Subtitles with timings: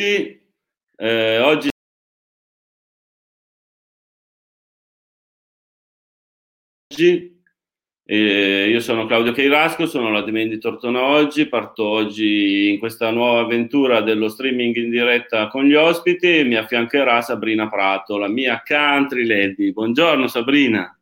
[0.00, 1.68] Eh, oggi
[8.06, 13.10] eh, io sono Claudio Cheirasco, sono la Demen di Tortona oggi, parto oggi in questa
[13.10, 18.28] nuova avventura dello streaming in diretta con gli ospiti e mi affiancherà Sabrina Prato, la
[18.28, 19.70] mia country lady.
[19.72, 20.99] Buongiorno Sabrina.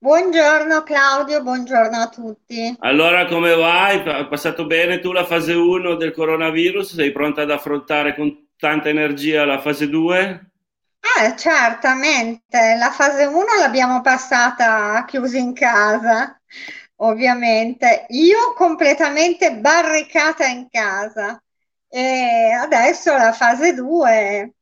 [0.00, 2.72] Buongiorno Claudio, buongiorno a tutti.
[2.78, 3.98] Allora come vai?
[4.08, 6.94] Hai passato bene tu la fase 1 del coronavirus?
[6.94, 10.50] Sei pronta ad affrontare con tanta energia la fase 2?
[11.00, 16.40] Eh, certamente, la fase 1 l'abbiamo passata chiusi in casa,
[16.98, 18.06] ovviamente.
[18.10, 21.42] Io completamente barricata in casa
[21.88, 24.54] e adesso la fase 2,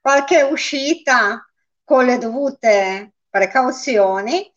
[0.00, 1.48] qualche uscita
[1.84, 4.52] con le dovute precauzioni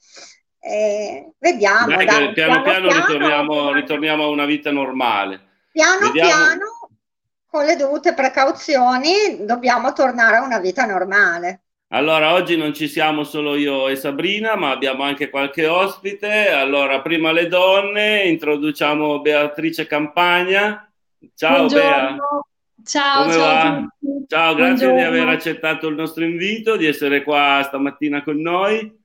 [0.60, 1.88] e vediamo.
[1.88, 5.48] Dai, dai, piano, piano, piano, ritorniamo, ritorniamo, a una vita normale.
[5.72, 6.30] Piano vediamo.
[6.30, 6.66] piano,
[7.48, 11.62] con le dovute precauzioni, dobbiamo tornare a una vita normale.
[11.92, 16.50] Allora, oggi non ci siamo solo io e Sabrina, ma abbiamo anche qualche ospite.
[16.50, 20.88] Allora, prima le donne, introduciamo Beatrice Campagna.
[21.34, 21.90] Ciao Buongiorno.
[21.90, 22.18] Bea.
[22.86, 23.88] Ciao, Come ciao, va?
[24.28, 24.96] ciao grazie Buongiorno.
[24.96, 28.99] di aver accettato il nostro invito, di essere qua stamattina con noi.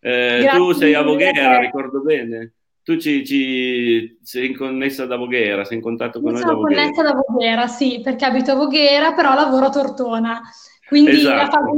[0.00, 2.54] Eh, tu sei a Voghera, ricordo bene.
[2.82, 6.80] Tu ci, ci, sei connessa da Voghera, sei in contatto con Io noi da Voghera.
[6.80, 10.40] Sono connessa da Voghera, sì, perché abito a Voghera, però lavoro a Tortona.
[10.88, 11.36] Quindi esatto.
[11.36, 11.70] la fase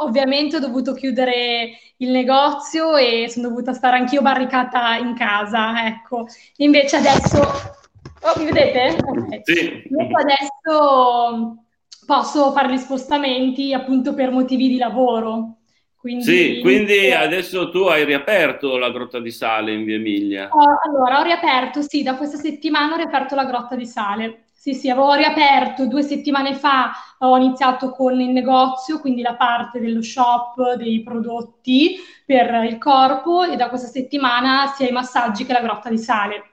[0.00, 6.26] ovviamente ho dovuto chiudere il negozio e sono dovuta stare anch'io barricata in casa, ecco.
[6.56, 7.40] Invece adesso...
[7.40, 8.98] Oh, mi vedete?
[9.02, 9.40] Okay.
[9.42, 9.82] Sì.
[9.88, 11.64] Invece adesso
[12.04, 15.61] posso fare gli spostamenti appunto per motivi di lavoro.
[16.02, 20.48] Quindi, sì, quindi adesso tu hai riaperto la Grotta di Sale in via Emilia.
[20.50, 24.46] Oh, allora, ho riaperto, sì, da questa settimana ho riaperto la Grotta di Sale.
[24.52, 29.78] Sì, sì, avevo riaperto due settimane fa, ho iniziato con il negozio, quindi la parte
[29.78, 31.94] dello shop, dei prodotti
[32.26, 36.50] per il corpo e da questa settimana sia i massaggi che la Grotta di Sale.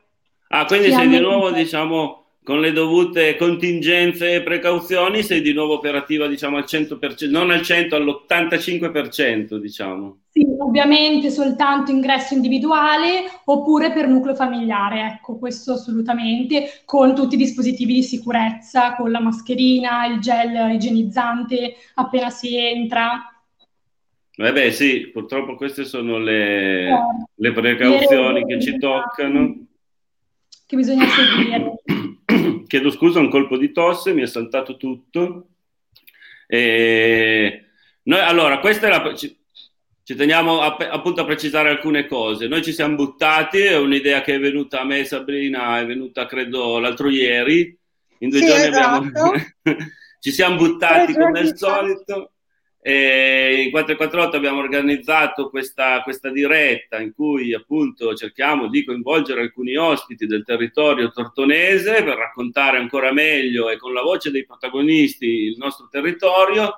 [0.49, 5.75] Ah, quindi sei di nuovo, diciamo, con le dovute contingenze e precauzioni sei di nuovo
[5.75, 10.21] operativa diciamo al 100%, non al 100, all'85% diciamo.
[10.31, 17.37] Sì, ovviamente soltanto ingresso individuale oppure per nucleo familiare, ecco, questo assolutamente, con tutti i
[17.37, 23.31] dispositivi di sicurezza, con la mascherina, il gel igienizzante appena si entra.
[24.35, 26.93] Eh sì, purtroppo queste sono le, eh,
[27.35, 29.67] le precauzioni che ci toccano.
[30.65, 31.75] Che bisogna seguire.
[32.67, 35.47] chiedo scusa, un colpo di tosse, mi è saltato tutto.
[36.47, 37.65] E
[38.03, 39.15] noi, allora, questa è la...
[39.15, 39.37] Ci,
[40.03, 42.47] ci teniamo a, appunto a precisare alcune cose.
[42.47, 46.79] Noi ci siamo buttati, è un'idea che è venuta a me, Sabrina, è venuta credo
[46.79, 47.77] l'altro ieri.
[48.19, 48.95] In due sì, giorni esatto.
[48.95, 49.31] abbiamo...
[50.19, 52.31] ci siamo buttati come al solito.
[52.81, 59.75] E in 448 abbiamo organizzato questa, questa, diretta in cui appunto cerchiamo di coinvolgere alcuni
[59.75, 65.57] ospiti del territorio tortonese per raccontare ancora meglio e con la voce dei protagonisti il
[65.57, 66.77] nostro territorio.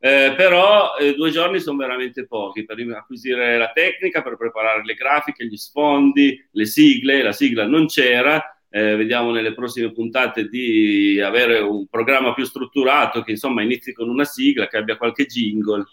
[0.00, 4.94] Eh, però eh, due giorni sono veramente pochi per acquisire la tecnica, per preparare le
[4.94, 7.22] grafiche, gli sfondi, le sigle.
[7.22, 13.22] La sigla non c'era, eh, vediamo nelle prossime puntate di avere un programma più strutturato
[13.22, 15.84] che insomma inizi con una sigla, che abbia qualche jingle.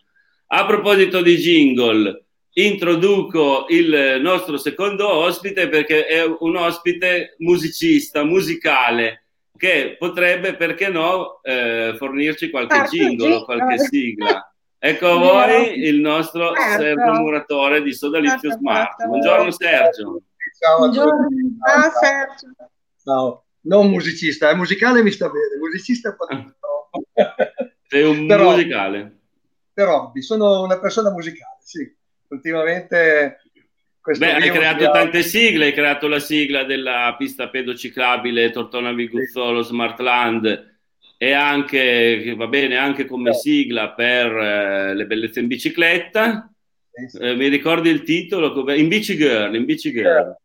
[0.47, 9.25] A proposito di jingle, introduco il nostro secondo ospite perché è un ospite musicista, musicale,
[9.57, 14.49] che potrebbe, perché no, eh, fornirci qualche ah, jingle qualche sigla.
[14.77, 16.83] Ecco a voi il nostro certo.
[16.83, 18.89] Sergio Muratore di Sodalizio certo, Smart.
[18.89, 19.07] Certo.
[19.07, 20.21] Buongiorno Sergio.
[20.57, 21.57] Ciao a tutti.
[21.59, 22.55] Ciao Sergio.
[23.03, 23.43] Ciao.
[23.61, 27.03] Non musicista, è musicale mi sta bene, musicista un po' troppo.
[27.87, 29.17] Sei un però, musicale.
[29.73, 31.93] Però sono una persona musicale, sì.
[32.27, 33.39] Ultimamente
[34.17, 40.73] Beh, hai creato tante sigle, hai creato la sigla della pista pedociclabile Tortona Viguzzolo Smartland
[41.17, 46.51] e anche, va bene, anche come sigla per eh, le bellezze in bicicletta.
[47.19, 48.71] Eh, mi ricordi il titolo?
[48.73, 50.37] In Bici Girl, in Bici Girl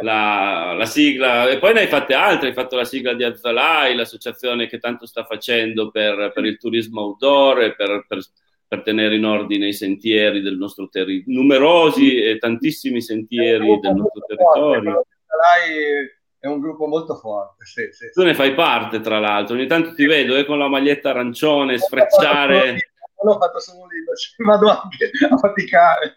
[0.00, 3.94] la, la, sigla, e poi ne hai fatte altre, hai fatto la sigla di Azzalai,
[3.94, 8.20] l'associazione che tanto sta facendo per, per il turismo outdoor e per, per,
[8.66, 14.22] per, tenere in ordine i sentieri del nostro territorio, numerosi e tantissimi sentieri del nostro
[14.26, 15.06] territorio.
[15.26, 17.64] Azzalai è un gruppo molto forte.
[17.64, 20.68] Sì, sì, tu ne fai parte, tra l'altro, ogni tanto ti vedo eh, con la
[20.68, 22.90] maglietta arancione sfrecciare.
[23.16, 26.14] Non l'ho fatto solo lì, vado anche a faticare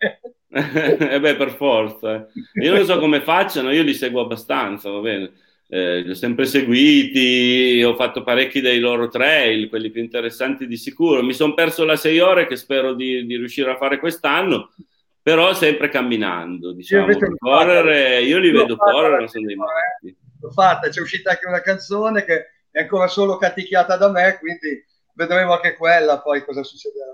[0.52, 2.28] eh beh, per forza.
[2.62, 5.32] Io non so come facciano, io li seguo abbastanza, va bene.
[5.68, 10.78] eh, li ho sempre seguiti, ho fatto parecchi dei loro trail, quelli più interessanti di
[10.78, 11.22] sicuro.
[11.22, 14.74] Mi sono perso la 6 ore che spero di, di, riuscire a fare quest'anno,
[15.22, 16.74] però sempre camminando.
[16.74, 17.12] Diciamo.
[17.12, 20.18] Io, correre, io li vedo correre, sono dei matti.
[20.42, 24.84] L'ho fatta, c'è uscita anche una canzone che è ancora solo canticchiata da me, quindi
[25.14, 27.12] vedremo anche quella poi cosa succederà.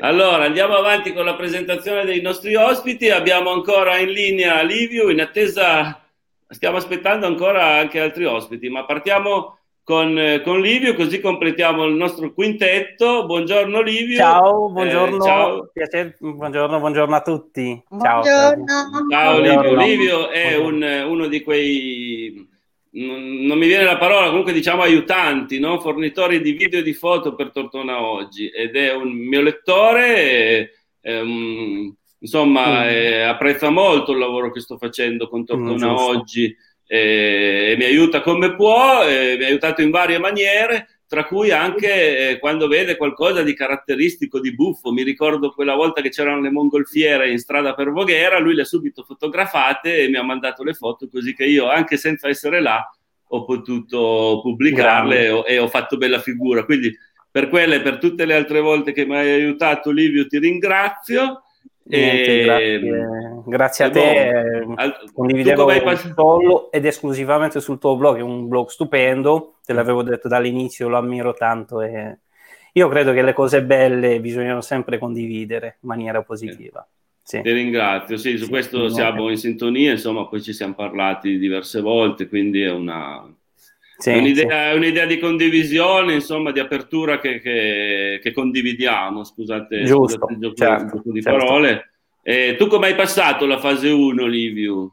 [0.00, 3.10] Allora, andiamo avanti con la presentazione dei nostri ospiti.
[3.10, 6.00] Abbiamo ancora in linea Livio, in attesa,
[6.48, 12.32] stiamo aspettando ancora anche altri ospiti, ma partiamo con, con Livio, così completiamo il nostro
[12.32, 13.26] quintetto.
[13.26, 14.16] Buongiorno Livio.
[14.16, 15.16] Ciao, buongiorno.
[15.16, 15.70] Eh, ciao.
[15.70, 17.84] Piacere, buongiorno, buongiorno a tutti.
[18.00, 18.22] Ciao.
[18.22, 18.64] Buongiorno.
[19.10, 19.74] Ciao Livio.
[19.76, 22.52] Livio è un, uno di quei
[22.94, 25.80] non mi viene la parola, comunque diciamo aiutanti, no?
[25.80, 30.70] fornitori di video e di foto per Tortona Oggi ed è un mio lettore, e,
[31.00, 32.88] e, um, insomma mm.
[32.88, 36.56] eh, apprezza molto il lavoro che sto facendo con Tortona mm, Oggi
[36.86, 42.30] e, e, mi aiuta come può, mi ha aiutato in varie maniere tra cui anche
[42.30, 44.90] eh, quando vede qualcosa di caratteristico, di buffo.
[44.90, 48.64] Mi ricordo quella volta che c'erano le mongolfiere in strada per Voghera, lui le ha
[48.64, 52.84] subito fotografate e mi ha mandato le foto così che io, anche senza essere là,
[53.28, 56.64] ho potuto pubblicarle ho, e ho fatto bella figura.
[56.64, 56.92] Quindi
[57.30, 61.43] per quelle e per tutte le altre volte che mi hai aiutato, Livio, ti ringrazio.
[61.86, 63.42] Niente, grazie.
[63.44, 64.74] grazie a te, boh,
[65.12, 65.70] condividevo
[66.14, 70.96] solo ed esclusivamente sul tuo blog, è un blog stupendo, te l'avevo detto dall'inizio, lo
[70.96, 72.18] ammiro tanto e
[72.72, 76.86] io credo che le cose belle bisogna sempre condividere in maniera positiva.
[77.22, 77.42] Sì.
[77.42, 82.28] Ti ringrazio, sì, su questo siamo in sintonia, insomma poi ci siamo parlati diverse volte,
[82.28, 83.30] quindi è una,
[83.96, 84.76] sì, è, un'idea, sì.
[84.76, 89.24] un'idea, di condivisione, insomma, di apertura che, che, che condividiamo.
[89.24, 91.38] Scusate, Giusto, scusate il certo, gioco di certo.
[91.38, 91.88] parole.
[92.22, 94.90] Eh, tu come hai passato la fase 1, Liviu?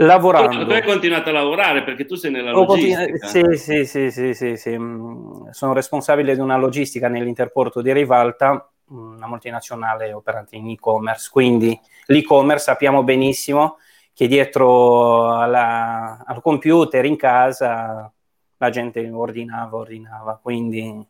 [0.00, 0.64] Lavorando.
[0.64, 3.26] Tu hai continuato a lavorare perché tu sei nella logistica.
[3.26, 8.70] Sì, sì, sì, sì, sì, sì, mm, Sono responsabile di una logistica nell'interporto di Rivalta,
[8.90, 11.28] una multinazionale operante in e-commerce.
[11.32, 13.78] Quindi l'e-commerce sappiamo benissimo
[14.14, 18.12] che dietro alla, al computer in casa
[18.58, 21.06] la gente ordinava, ordinava, quindi...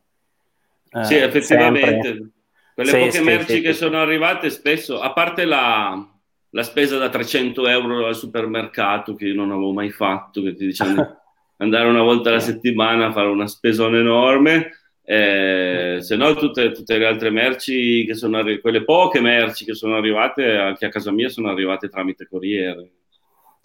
[0.91, 2.09] Eh, sì, effettivamente.
[2.09, 2.31] Sempre.
[2.75, 6.09] Quelle sì, poche sì, merci sì, che sono arrivate spesso, a parte la,
[6.51, 10.67] la, spesa da 300 euro al supermercato che io non avevo mai fatto, che ti
[10.67, 11.17] diciamo
[11.59, 14.71] andare una volta alla settimana a fare una spesona enorme,
[15.03, 19.75] eh, se no tutte, tutte, le altre merci che sono arrivate, quelle poche merci che
[19.75, 22.91] sono arrivate anche a casa mia sono arrivate tramite corriere.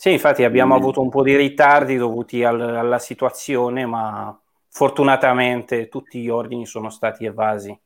[0.04, 6.20] Sì, infatti abbiamo avuto un po' di ritardi dovuti al, alla situazione, ma fortunatamente tutti
[6.20, 7.80] gli ordini sono stati evasi.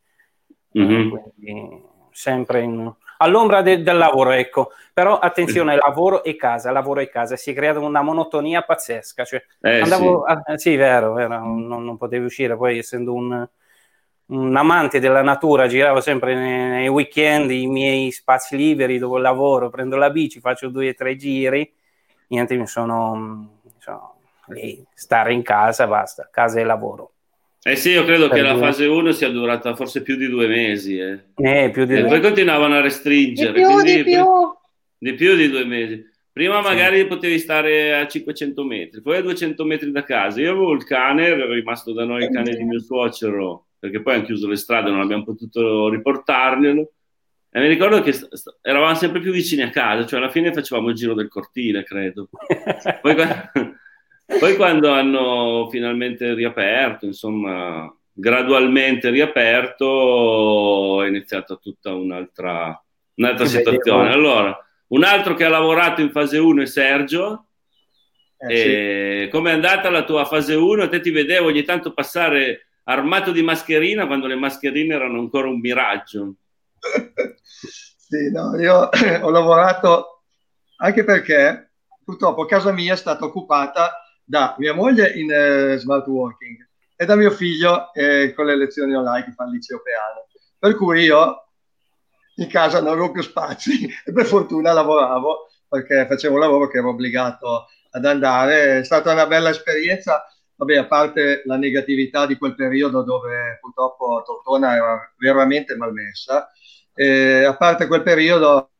[0.79, 1.09] Mm-hmm.
[1.09, 4.71] Quindi, sempre in, all'ombra de, del lavoro, ecco.
[4.93, 9.23] Però attenzione, lavoro e casa, lavoro e casa, si è creata una monotonia pazzesca.
[9.23, 10.51] Cioè, eh, andavo, sì.
[10.53, 13.47] A, sì, vero, vero non, non, potevo uscire, poi essendo un,
[14.25, 19.69] un, amante della natura, giravo sempre nei, nei weekend, i miei spazi liberi dove lavoro,
[19.69, 21.76] prendo la bici, faccio due o tre giri
[22.27, 24.15] niente, mi sono, sono
[24.47, 27.11] lì, stare in casa, basta, casa e lavoro.
[27.63, 28.53] Eh sì, io credo per che due.
[28.53, 30.97] la fase 1 sia durata forse più di due mesi.
[30.97, 31.19] Eh.
[31.35, 32.09] Eh, più di e due.
[32.09, 33.51] poi continuavano a restringere.
[33.51, 34.25] Di più, di più.
[34.97, 36.05] Di più di due mesi.
[36.31, 37.07] Prima magari sì.
[37.07, 40.39] potevi stare a 500 metri, poi a 200 metri da casa.
[40.39, 44.13] Io avevo il cane, era rimasto da noi il cane di mio suocero, perché poi
[44.13, 46.91] hanno chiuso le strade, non abbiamo potuto riportarglielo.
[47.49, 50.53] E mi ricordo che st- st- eravamo sempre più vicini a casa, cioè alla fine
[50.53, 52.29] facevamo il giro del cortile, credo.
[53.01, 53.15] Poi,
[54.39, 62.83] poi quando hanno finalmente riaperto, insomma, gradualmente riaperto, è iniziata tutta un'altra,
[63.15, 64.11] un'altra situazione.
[64.11, 67.45] Allora, un altro che ha lavorato in fase 1 è Sergio.
[68.37, 69.29] Eh, sì.
[69.31, 70.89] Come è andata la tua fase 1?
[70.89, 75.59] Te ti vedevo ogni tanto passare armato di mascherina quando le mascherine erano ancora un
[75.59, 76.33] miraggio.
[77.97, 78.89] sì, no, io
[79.21, 80.23] ho lavorato
[80.77, 81.71] anche perché
[82.03, 86.65] purtroppo casa mia è stata occupata da mia moglie in uh, smart working
[86.95, 90.27] e da mio figlio eh, con le lezioni online che fa il liceo peano.
[90.57, 91.47] Per cui io
[92.37, 96.77] in casa non avevo più spazi e per fortuna lavoravo perché facevo un lavoro che
[96.77, 98.79] ero obbligato ad andare.
[98.79, 100.25] È stata una bella esperienza,
[100.55, 106.49] vabbè, a parte la negatività di quel periodo dove purtroppo Tortona era veramente malmessa,
[106.97, 108.71] eh, a parte quel periodo,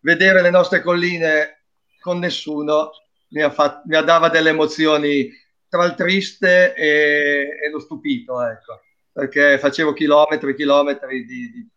[0.00, 1.64] vedere le nostre colline
[2.00, 2.90] con nessuno
[3.28, 5.28] mi, ha fatto, mi dava delle emozioni
[5.68, 8.82] tra il triste e, e lo stupito, ecco,
[9.12, 11.68] perché facevo chilometri e chilometri di, di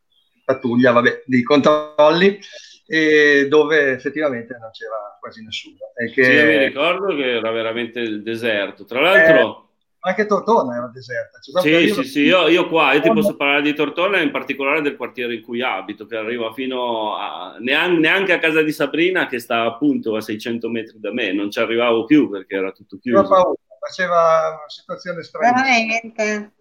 [0.46, 2.40] pattuglia, vabbè, di controlli
[2.86, 5.78] e dove effettivamente non c'era quasi nessuno.
[5.96, 6.24] E che...
[6.24, 8.86] Sì, mi ricordo che era veramente il deserto.
[8.86, 9.69] Tra l'altro...
[10.02, 11.40] Anche Tortona era deserta.
[11.42, 14.96] Sì, sì, sì, io, io, qua, io ti posso parlare di Tortona, in particolare del
[14.96, 19.40] quartiere in cui abito, che arriva fino a, neanche, neanche a casa di Sabrina, che
[19.40, 23.28] sta appunto a 600 metri da me, non ci arrivavo più perché era tutto chiuso.
[23.28, 25.62] Paura, faceva una situazione strana.
[25.62, 26.54] Veramente.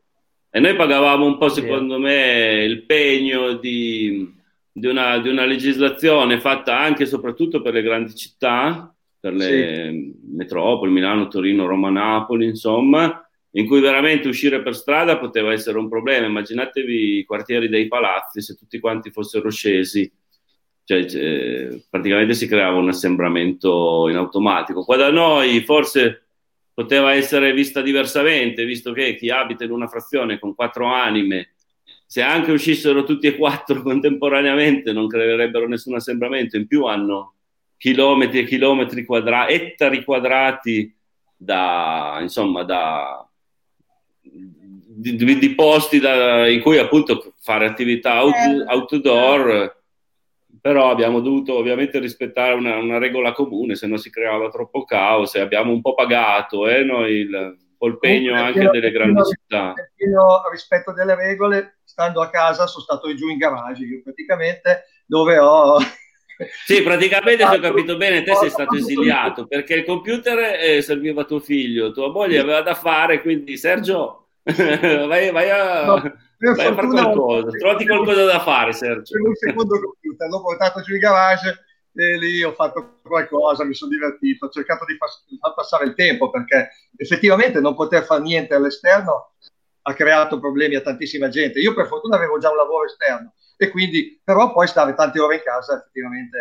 [0.50, 4.34] E noi pagavamo un po', secondo me, il pegno di,
[4.72, 9.90] di, una, di una legislazione fatta anche e soprattutto per le grandi città, per le
[9.90, 10.14] sì.
[10.34, 15.88] metropoli, Milano, Torino, Roma, Napoli, insomma, in cui veramente uscire per strada poteva essere un
[15.88, 16.26] problema.
[16.26, 20.10] Immaginatevi i quartieri dei palazzi se tutti quanti fossero scesi,
[20.84, 24.84] cioè, cioè, praticamente si creava un assembramento in automatico.
[24.84, 26.24] Qua da noi forse
[26.72, 31.54] poteva essere vista diversamente, visto che chi abita in una frazione con quattro anime,
[32.06, 37.34] se anche uscissero tutti e quattro contemporaneamente non creerebbero nessun assembramento, in più hanno
[37.76, 40.96] chilometri e chilometri quadrati, ettari quadrati
[41.36, 43.27] da, insomma, da,
[45.00, 48.64] di, di posti da, in cui appunto fare attività out, eh.
[48.66, 49.76] outdoor,
[50.60, 55.36] però abbiamo dovuto ovviamente rispettare una, una, regola comune, se no si creava troppo caos
[55.36, 59.72] e abbiamo un po' pagato eh, noi il polpegno anche delle grandi pieno, città.
[59.94, 65.38] Pieno rispetto delle regole, stando a casa sono stato giù in garage, io praticamente dove
[65.38, 65.78] ho
[66.66, 71.22] sì, praticamente se ho capito bene, te sei stato esiliato perché il computer eh, serviva
[71.22, 74.27] a tuo figlio, tua moglie aveva da fare, quindi Sergio,
[75.06, 76.00] vai, vai, a, no,
[76.38, 79.18] vai a fare qualcosa, trovati qualcosa da fare, Sergio.
[79.22, 81.64] Un secondo computer, l'ho portato giù in garage
[81.94, 85.08] e lì ho fatto qualcosa, mi sono divertito, ho cercato di far,
[85.40, 89.32] far passare il tempo perché effettivamente non poter fare niente all'esterno
[89.82, 91.60] ha creato problemi a tantissima gente.
[91.60, 95.36] Io per fortuna avevo già un lavoro esterno e quindi però poi stare tante ore
[95.36, 96.38] in casa effettivamente...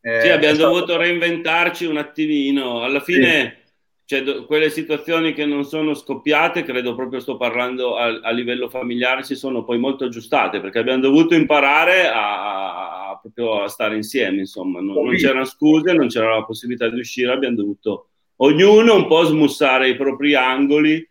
[0.00, 0.98] Eh, sì, abbiamo dovuto stato...
[0.98, 2.82] reinventarci un attimino.
[2.82, 3.56] Alla fine...
[3.58, 3.64] Sì.
[4.08, 8.68] Cioè, do, quelle situazioni che non sono scoppiate, credo proprio sto parlando a, a, livello
[8.68, 13.96] familiare, si sono poi molto aggiustate perché abbiamo dovuto imparare a, a proprio a stare
[13.96, 18.94] insieme, insomma, non, non c'erano scuse, non c'era la possibilità di uscire, abbiamo dovuto ognuno
[18.94, 21.04] un po' smussare i propri angoli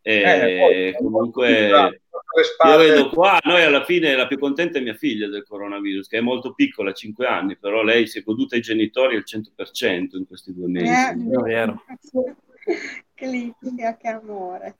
[0.00, 2.01] e eh, poi, comunque
[2.64, 6.18] io vedo qua, noi alla fine la più contenta è mia figlia del coronavirus, che
[6.18, 10.26] è molto piccola, 5 anni, però lei si è goduta i genitori al 100% in
[10.26, 10.92] questi due mesi.
[10.92, 11.82] Eh, è vero.
[13.14, 14.76] Che litica, che amore.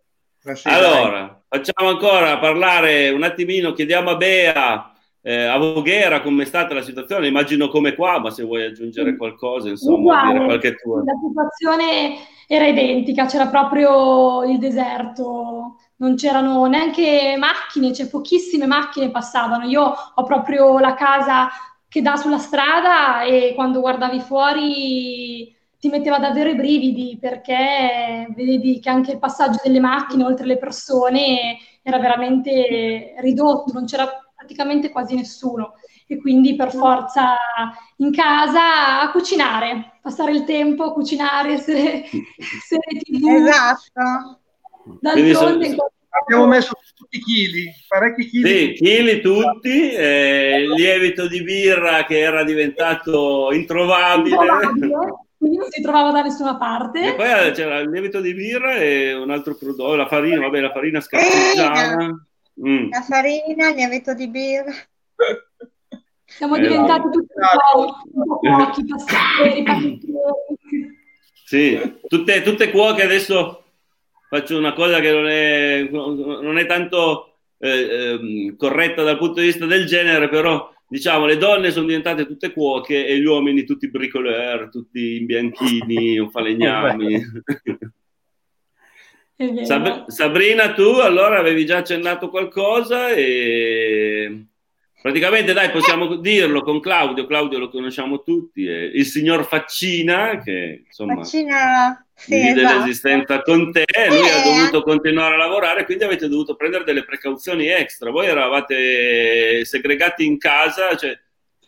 [0.64, 6.75] Allora, facciamo ancora parlare un attimino, chiediamo a Bea, eh, a Voghera come è stata
[6.75, 11.02] la situazione, immagino come qua, ma se vuoi aggiungere qualcosa, insomma, Uguale, dire qualche tua.
[11.04, 12.16] La situazione
[12.49, 19.64] era identica, c'era proprio il deserto, non c'erano neanche macchine, cioè pochissime macchine passavano.
[19.66, 21.49] Io ho proprio la casa
[21.88, 28.80] che dà sulla strada e quando guardavi fuori ti metteva davvero i brividi perché vedi
[28.80, 34.90] che anche il passaggio delle macchine oltre le persone era veramente ridotto, non c'era praticamente
[34.90, 35.75] quasi nessuno
[36.06, 37.37] e quindi per forza
[37.97, 43.26] in casa a cucinare, passare il tempo a cucinare, essere, essere tv.
[43.28, 44.41] Esatto.
[45.01, 45.91] D'altronde sono...
[46.23, 48.49] abbiamo messo tutti i chili, parecchi chili.
[48.49, 54.37] Sì, chili tutti, eh, lievito di birra che era diventato introvabile.
[54.37, 54.97] introvabile.
[55.43, 57.05] Quindi non si trovava da nessuna parte.
[57.05, 60.61] E poi eh, c'era il lievito di birra e un altro prodotto, la farina, vabbè,
[60.61, 62.27] la farina scarpeggiana.
[62.65, 62.91] Mm.
[62.91, 64.73] La farina, il lievito di birra.
[66.25, 67.33] Siamo eh, diventati tutti
[68.12, 70.01] un po' cuochi, passatori,
[71.45, 73.62] Sì, tutte, tutte cuoche adesso
[74.33, 79.49] faccio una cosa che non è, non è tanto eh, eh, corretta dal punto di
[79.49, 83.91] vista del genere, però diciamo le donne sono diventate tutte cuoche e gli uomini tutti
[83.91, 87.21] bricoleur, tutti in bianchini falegnami.
[89.65, 94.47] Sab- Sabrina, tu allora avevi già accennato qualcosa e
[95.02, 101.16] praticamente dai possiamo dirlo con Claudio, Claudio lo conosciamo tutti, il signor Faccina che insomma
[101.16, 102.78] Faccina, sì, divide esatto.
[102.78, 104.30] l'esistenza con te, lui eh.
[104.30, 110.25] ha dovuto continuare a lavorare, quindi avete dovuto prendere delle precauzioni extra, voi eravate segregati
[110.25, 111.18] in casa, cioè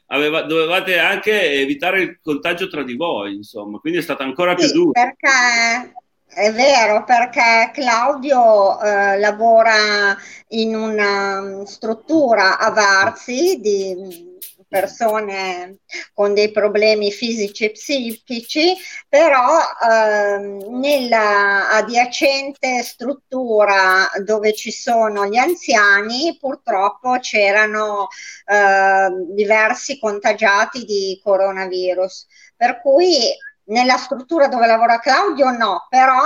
[0.06, 4.64] aveva, dovevate anche evitare il contagio tra di voi, insomma, quindi è stata ancora sì,
[4.64, 5.02] più dura.
[5.02, 5.92] Perché
[6.34, 10.16] è vero, perché Claudio eh, lavora
[10.48, 14.32] in una struttura a Varzi di
[14.74, 15.78] persone
[16.12, 18.74] con dei problemi fisici e psichici,
[19.08, 28.08] però ehm, nella adiacente struttura dove ci sono gli anziani purtroppo c'erano
[28.46, 32.26] eh, diversi contagiati di coronavirus,
[32.56, 33.32] per cui
[33.66, 36.18] nella struttura dove lavora Claudio no, però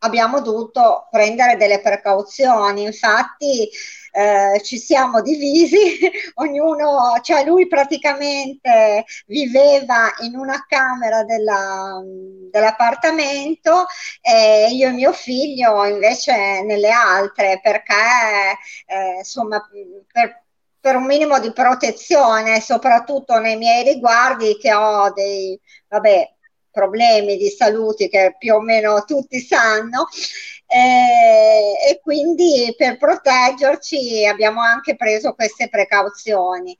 [0.00, 3.68] abbiamo dovuto prendere delle precauzioni, infatti
[4.12, 5.98] eh, ci siamo divisi,
[6.34, 12.00] ognuno, cioè lui praticamente viveva in una camera della,
[12.50, 13.86] dell'appartamento
[14.20, 17.94] e io e mio figlio invece nelle altre perché
[18.86, 19.60] eh, insomma
[20.12, 20.44] per,
[20.80, 25.58] per un minimo di protezione, soprattutto nei miei riguardi che ho dei,
[25.88, 26.36] vabbè,
[26.78, 30.06] problemi di salute che più o meno tutti sanno
[30.66, 36.76] eh, e quindi per proteggerci abbiamo anche preso queste precauzioni.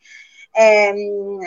[0.52, 1.38] Ehm,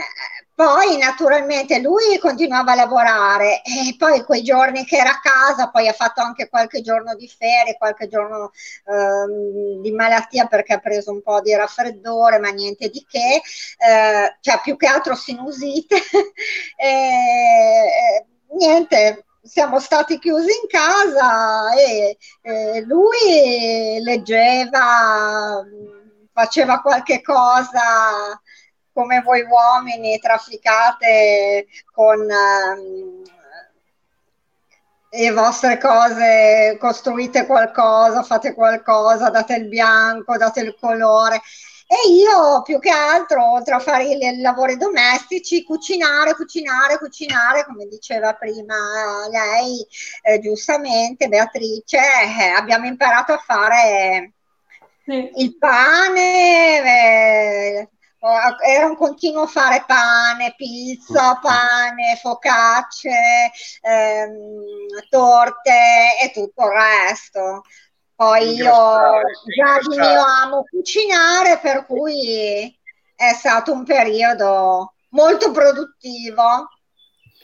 [0.54, 5.88] poi naturalmente lui continuava a lavorare e poi quei giorni che era a casa, poi
[5.88, 8.52] ha fatto anche qualche giorno di ferie, qualche giorno
[8.86, 13.42] ehm, di malattia perché ha preso un po' di raffreddore, ma niente di che,
[13.78, 15.96] eh, cioè più che altro sinusite.
[16.78, 18.26] e,
[18.58, 25.64] niente, siamo stati chiusi in casa e, e lui leggeva,
[26.32, 28.40] faceva qualche cosa
[28.94, 33.24] come voi uomini trafficate con um,
[35.14, 41.42] le vostre cose, costruite qualcosa, fate qualcosa, date il bianco, date il colore.
[41.92, 47.86] E io più che altro, oltre a fare i lavori domestici, cucinare, cucinare, cucinare, come
[47.88, 49.86] diceva prima lei,
[50.22, 54.32] eh, giustamente, Beatrice, eh, abbiamo imparato a fare
[55.04, 55.32] sì.
[55.36, 56.78] il pane.
[57.80, 57.90] Eh,
[58.66, 64.64] era un continuo fare pane, pizza, pane, focacce, ehm,
[65.10, 65.74] torte
[66.24, 67.64] e tutto il resto.
[68.22, 72.72] Poi io già di mio amo cucinare, per cui
[73.16, 76.44] è stato un periodo molto produttivo.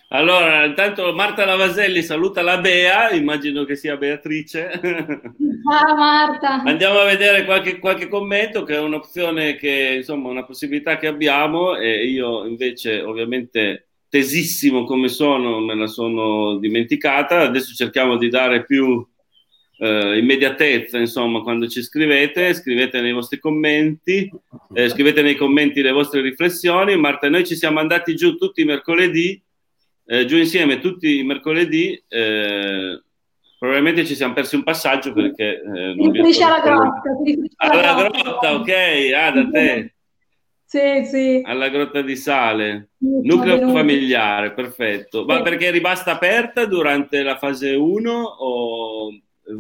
[0.10, 4.80] Allora, intanto Marta Lavaselli saluta la Bea, immagino che sia Beatrice.
[4.80, 6.62] Ciao Marta.
[6.62, 11.76] Andiamo a vedere qualche, qualche commento, che è un'opzione che, insomma, una possibilità che abbiamo
[11.76, 17.40] e io invece ovviamente tesissimo come sono, me la sono dimenticata.
[17.40, 19.04] Adesso cerchiamo di dare più
[19.80, 24.30] eh, immediatezza, insomma, quando ci scrivete, scrivete nei vostri commenti,
[24.74, 26.98] eh, scrivete nei commenti le vostre riflessioni.
[26.98, 29.42] Marta, noi ci siamo andati giù tutti i mercoledì,
[30.06, 32.02] eh, giù insieme tutti i mercoledì.
[32.08, 33.02] Eh,
[33.60, 35.62] probabilmente ci siamo persi un passaggio perché...
[35.62, 37.02] Eh, riferisce alla grotta.
[37.58, 39.92] Alla grotta, ok, ah, da te.
[40.66, 41.42] Sì, sì.
[41.46, 42.90] Alla grotta di sale.
[42.98, 45.24] Nucleo familiare, perfetto.
[45.24, 49.12] Ma perché è rimasta aperta durante la fase 1 o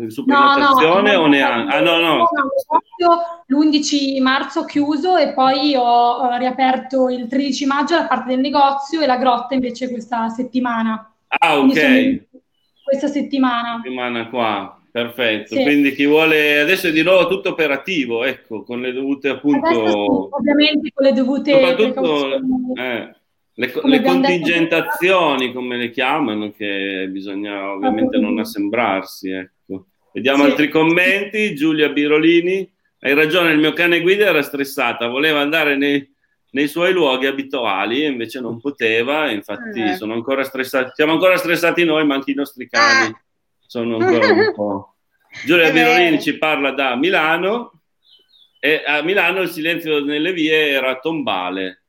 [0.07, 1.75] supernotazione no, no, o neanche?
[1.75, 2.27] Ah, no, no.
[3.47, 9.05] L'11 marzo chiuso e poi ho riaperto il 13 maggio la parte del negozio e
[9.05, 11.13] la grotta invece questa settimana.
[11.27, 12.25] Ah, ok.
[12.83, 13.81] Questa settimana.
[13.83, 15.55] Settimana qua, perfetto.
[15.55, 15.63] Sì.
[15.63, 19.67] Quindi chi vuole adesso è di nuovo tutto operativo, ecco, con le dovute appunto...
[19.67, 19.91] Sì,
[20.31, 21.51] ovviamente con le dovute...
[21.51, 22.35] Soprattutto...
[22.75, 23.15] Eh
[23.59, 29.31] le, le contingentazioni, come le chiamano, che bisogna ovviamente non assembrarsi.
[29.31, 29.51] Ecco.
[30.17, 30.49] Vediamo sì.
[30.49, 31.53] altri commenti.
[31.53, 32.67] Giulia Birolini,
[33.01, 36.11] hai ragione, il mio cane guida era stressata, voleva andare nei,
[36.51, 39.95] nei suoi luoghi abituali e invece non poteva, infatti eh.
[39.95, 43.21] sono ancora stressati, siamo ancora stressati noi, ma anche i nostri cani ah.
[43.67, 44.95] sono ancora un po'.
[45.45, 47.81] Giulia Birolini ci parla da Milano
[48.59, 51.83] e a Milano il silenzio nelle vie era tombale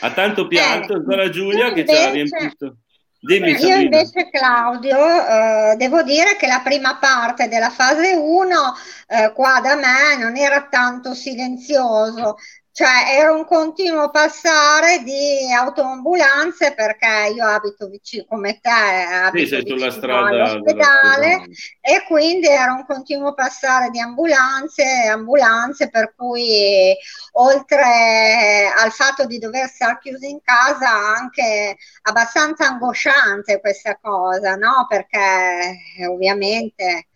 [0.00, 2.76] ha tanto pianto, eh, ancora Giulia che ci ha riempito.
[3.22, 8.74] Dimmi, io invece Claudio, eh, devo dire che la prima parte della fase 1
[9.08, 12.36] eh, qua da me non era tanto silenzioso,
[12.80, 19.56] cioè era un continuo passare di autoambulanze perché io abito vicino come te, abito sì,
[19.56, 21.42] vicino sulla strada all'ospedale
[21.78, 26.94] e quindi era un continuo passare di ambulanze ambulanze per cui
[27.32, 34.86] oltre al fatto di dover stare chiusi in casa anche abbastanza angosciante questa cosa, no?
[34.88, 37.08] Perché ovviamente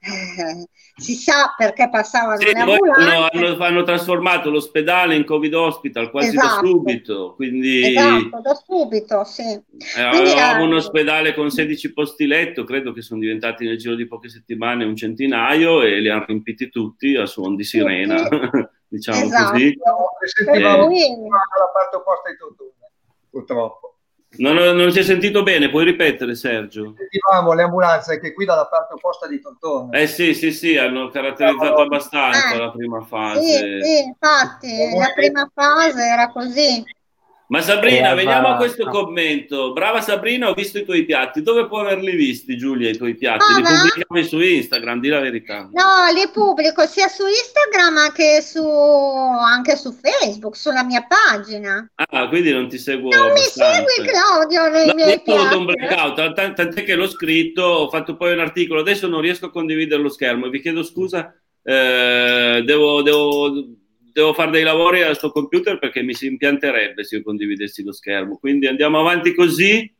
[0.00, 3.36] eh, si sa perché passavano sì, le ambulanze.
[3.36, 6.62] Hanno, hanno, trasformato l'ospedale in Covid Hospital quasi esatto.
[6.62, 7.94] da subito, quindi...
[7.94, 9.42] Esatto, da subito, sì.
[9.42, 14.06] Eh, avevamo un ospedale con 16 posti letto, credo che sono diventati nel giro di
[14.06, 18.18] poche settimane un centinaio e li hanno riempiti tutti a suon di sirena.
[18.18, 18.28] Sì,
[18.86, 19.50] diciamo esatto.
[19.50, 19.78] così.
[20.44, 21.28] Sentivamo eh.
[21.28, 22.70] la parte opposta di Tortona,
[23.30, 23.93] purtroppo.
[24.38, 26.94] Non, non si è sentito bene, puoi ripetere Sergio?
[26.96, 29.98] Sentivamo le ambulanze che qui dalla parte opposta di Tortona.
[29.98, 32.58] Eh sì, sì, sì, hanno caratterizzato abbastanza eh.
[32.58, 33.42] la prima fase.
[33.42, 36.84] Sì, sì, infatti, la prima fase era così.
[37.54, 39.72] Ma Sabrina, eh, veniamo a questo commento.
[39.72, 41.40] Brava Sabrina, ho visto i tuoi piatti.
[41.40, 43.44] Dove puoi averli visti, Giulia, i tuoi piatti?
[43.48, 45.70] Ah, li pubblicavi su Instagram, di la verità.
[45.72, 51.88] No, li pubblico sia su Instagram che su, anche su Facebook, sulla mia pagina.
[51.94, 53.82] Ah, quindi non ti seguo Non abbastanza.
[53.82, 55.54] mi segui, Claudio, nei no, miei piatti.
[55.54, 59.46] Ho un blackout, tant'è che l'ho scritto, ho fatto poi un articolo, adesso non riesco
[59.46, 60.48] a condividere lo schermo.
[60.48, 63.02] Vi chiedo scusa, eh, devo...
[63.02, 63.52] devo
[64.14, 67.92] devo fare dei lavori al suo computer perché mi si impianterebbe se io condividessi lo
[67.92, 68.38] schermo.
[68.38, 69.92] Quindi andiamo avanti così,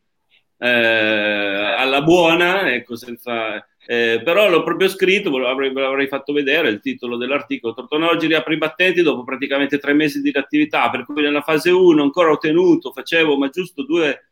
[0.56, 3.56] eh, alla buona, ecco, senza...
[3.86, 7.74] Eh, però l'ho proprio scritto, ve l'avrei, fatto vedere il titolo dell'articolo.
[7.74, 11.70] Tortona oggi riapre i battenti dopo praticamente tre mesi di attività, per cui nella fase
[11.70, 14.28] 1 ancora ho tenuto, facevo ma giusto due,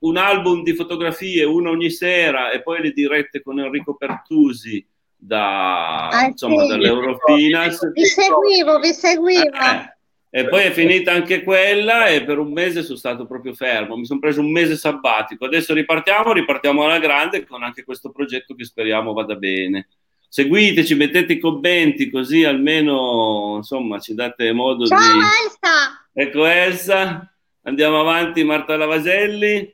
[0.00, 4.84] un album di fotografie, uno ogni sera e poi le dirette con Enrico Pertusi
[5.26, 6.68] da, ah, insomma, sì.
[6.68, 7.90] dall'Eurofinance.
[7.92, 9.42] Vi seguivo, vi seguivo.
[9.42, 9.96] Eh,
[10.28, 14.04] e poi è finita anche quella e per un mese sono stato proprio fermo, mi
[14.04, 15.46] sono preso un mese sabbatico.
[15.46, 19.88] Adesso ripartiamo, ripartiamo alla grande con anche questo progetto che speriamo vada bene.
[20.28, 25.04] Seguiteci, mettete i commenti così almeno insomma ci date modo Ciao, di...
[25.04, 26.08] Ciao Elsa!
[26.12, 29.72] Ecco Elsa, andiamo avanti Marta Lavaselli.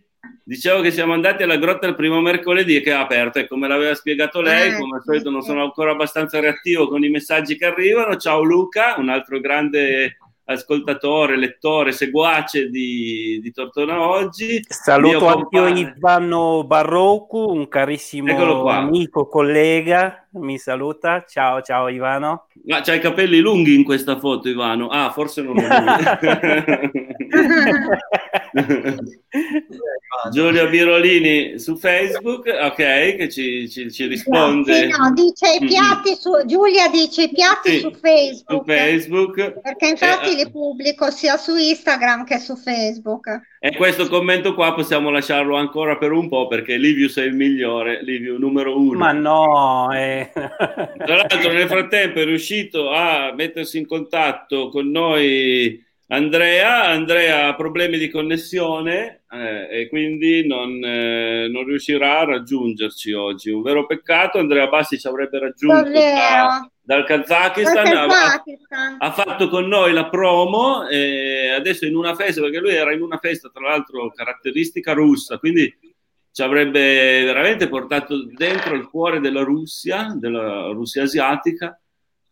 [0.51, 3.95] Dicevo che siamo andati alla grotta il primo mercoledì che è aperto e come l'aveva
[3.95, 7.67] spiegato lei, ah, come al solito non sono ancora abbastanza reattivo con i messaggi che
[7.67, 8.17] arrivano.
[8.17, 14.61] Ciao Luca, un altro grande ascoltatore, lettore, seguace di, di Tortona Oggi.
[14.67, 21.25] Saluto anche io Ivano Barrocu, un carissimo amico, collega, mi saluta.
[21.29, 22.47] Ciao, ciao Ivano.
[22.65, 24.89] Ma c'hai i capelli lunghi in questa foto, Ivano?
[24.89, 25.69] Ah, forse non lui.
[30.33, 34.89] Giulia Birolini su Facebook, ok, che ci, ci, ci risponde.
[34.89, 38.59] No, no, dice i piatti su, Giulia dice i piatti sì, su Facebook.
[38.59, 39.61] Su Facebook.
[39.61, 43.41] Perché infatti eh, li pubblico sia su Instagram che su Facebook.
[43.61, 48.03] E questo commento qua possiamo lasciarlo ancora per un po' perché Liviu sei il migliore,
[48.03, 48.99] Liviu numero uno.
[48.99, 49.91] Ma no!
[49.93, 50.31] Eh.
[50.33, 57.55] Tra l'altro nel frattempo è riuscito a mettersi in contatto con noi Andrea, Andrea ha
[57.55, 63.51] problemi di connessione eh, e quindi non, eh, non, riuscirà a raggiungerci oggi.
[63.51, 68.43] Un vero peccato, Andrea Bassi ci avrebbe raggiunto da, dal Kazakistan, ha,
[68.99, 73.03] ha, fatto con noi la promo e adesso in una festa, perché lui era in
[73.03, 75.73] una festa tra l'altro caratteristica russa, quindi
[76.33, 81.81] ci avrebbe veramente portato dentro il cuore della Russia, della Russia asiatica,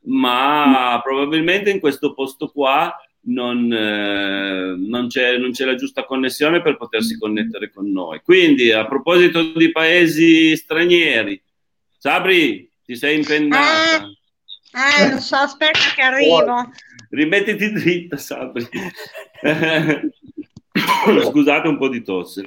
[0.06, 6.62] ma probabilmente in questo posto qua non, eh, non, c'è, non, c'è, la giusta connessione
[6.62, 7.18] per potersi mm.
[7.18, 8.20] connettere con noi.
[8.22, 11.42] Quindi, a proposito di paesi stranieri,
[11.98, 14.06] Sabri, ti sei impennata.
[14.06, 16.70] Eh, eh lo so, aspetta che arrivo.
[17.10, 18.66] Rimettiti dritta, Sabri.
[21.24, 22.46] Scusate un po' di tosse.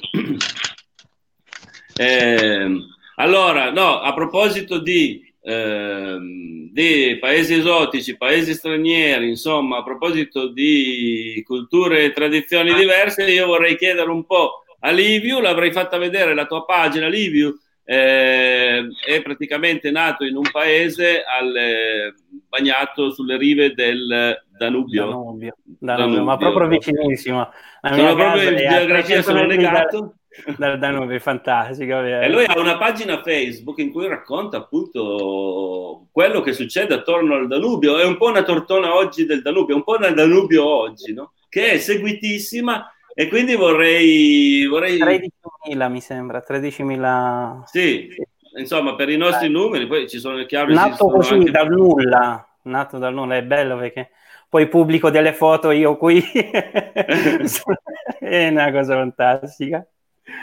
[1.96, 2.70] Eh,
[3.16, 12.04] allora, no, a proposito di di paesi esotici, paesi stranieri, insomma, a proposito di culture
[12.04, 16.64] e tradizioni diverse, io vorrei chiedere un po' a Liviu, l'avrei fatta vedere la tua
[16.64, 22.14] pagina, Liviu eh, è praticamente nato in un paese al, eh,
[22.48, 25.06] bagnato sulle rive del Danubio.
[25.06, 26.24] Danubio, Danubio, Danubio.
[26.24, 27.50] ma proprio vicinissimo.
[27.82, 30.16] sono proprio in geografia, sono legato
[30.58, 32.00] dal Danube, fantastico.
[32.00, 37.48] E lui ha una pagina Facebook in cui racconta appunto quello che succede attorno al
[37.48, 37.98] Danubio.
[37.98, 41.34] È un po' una tortona oggi del Danubio, un po' una Danubio oggi, no?
[41.50, 44.66] Che è seguitissima e quindi vorrei...
[44.68, 44.98] vorrei...
[44.98, 47.64] 13.000 mi sembra, 13.000...
[47.66, 48.10] Sì,
[48.58, 49.50] insomma per i nostri eh.
[49.50, 50.74] numeri, poi ci sono chiavi...
[50.74, 51.52] Nato così anche...
[51.52, 54.12] dal nulla, nato dal nulla, è bello perché
[54.48, 56.22] poi pubblico delle foto io qui,
[58.20, 59.86] è una cosa fantastica.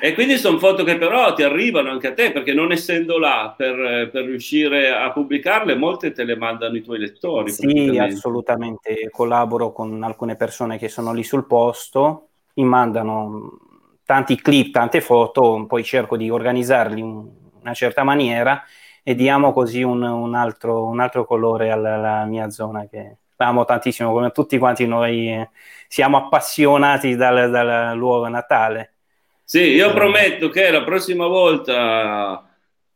[0.00, 3.52] E quindi sono foto che però ti arrivano anche a te, perché non essendo là
[3.56, 7.50] per, per riuscire a pubblicarle, molte te le mandano i tuoi lettori.
[7.50, 9.08] Sì, assolutamente.
[9.10, 13.58] Collaboro con alcune persone che sono lì sul posto, mi mandano
[14.04, 17.28] tanti clip, tante foto, poi cerco di organizzarli in
[17.60, 18.62] una certa maniera
[19.02, 23.64] e diamo così un, un, altro, un altro, colore alla, alla, mia zona che amo
[23.64, 25.46] tantissimo, come tutti quanti noi
[25.88, 28.97] siamo appassionati dal, dal luogo natale
[29.48, 32.42] sì, io prometto che la prossima volta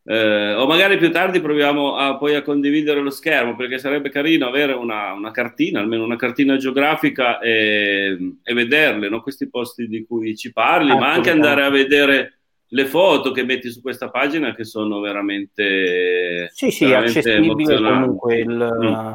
[0.05, 4.45] Eh, o magari più tardi proviamo a, poi a condividere lo schermo perché sarebbe carino
[4.45, 9.21] avere una, una cartina, almeno una cartina geografica e, e vederle, no?
[9.21, 13.45] questi posti di cui ci parli, ah, ma anche andare a vedere le foto che
[13.45, 16.49] metti su questa pagina che sono veramente...
[16.51, 19.11] Sì, sì, veramente accessibile comunque il, mm.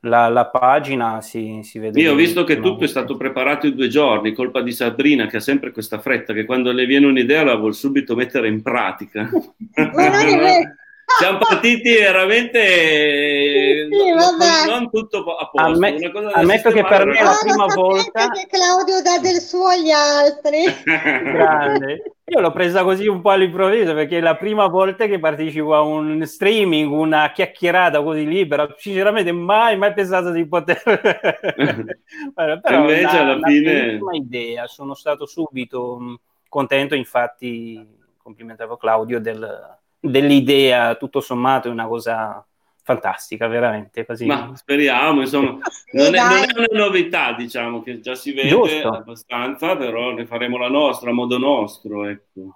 [0.00, 2.00] La, la, pagina si, si vede.
[2.00, 5.38] Io ho visto che tutto è stato preparato in due giorni, colpa di Sabrina che
[5.38, 9.28] ha sempre questa fretta che quando le viene un'idea la vuol subito mettere in pratica.
[9.74, 10.74] Ma non è vero
[11.18, 15.68] siamo partiti veramente sì, non, non, tutto a posto.
[15.68, 15.96] Amme,
[16.34, 20.64] ammetto che per me è la prima volta che Claudio dà del suo agli altri.
[20.84, 22.14] Grande.
[22.24, 25.80] Io l'ho presa così un po' all'improvviso perché è la prima volta che partecipo a
[25.80, 28.72] un streaming, una chiacchierata così libera.
[28.78, 30.80] Sinceramente, mai, mai pensato di poter.
[32.34, 33.98] Però Invece, una, alla fine.
[34.00, 36.94] Una idea, sono stato subito contento.
[36.94, 37.84] Infatti,
[38.22, 42.44] complimentavo Claudio del dell'idea, tutto sommato è una cosa
[42.82, 44.04] fantastica, veramente.
[44.04, 44.26] Così.
[44.26, 45.58] Ma speriamo, insomma,
[45.92, 48.88] non è, non è, una novità, diciamo, che già si vede Giusto.
[48.88, 52.54] abbastanza, però ne faremo la nostra, a modo nostro, ecco.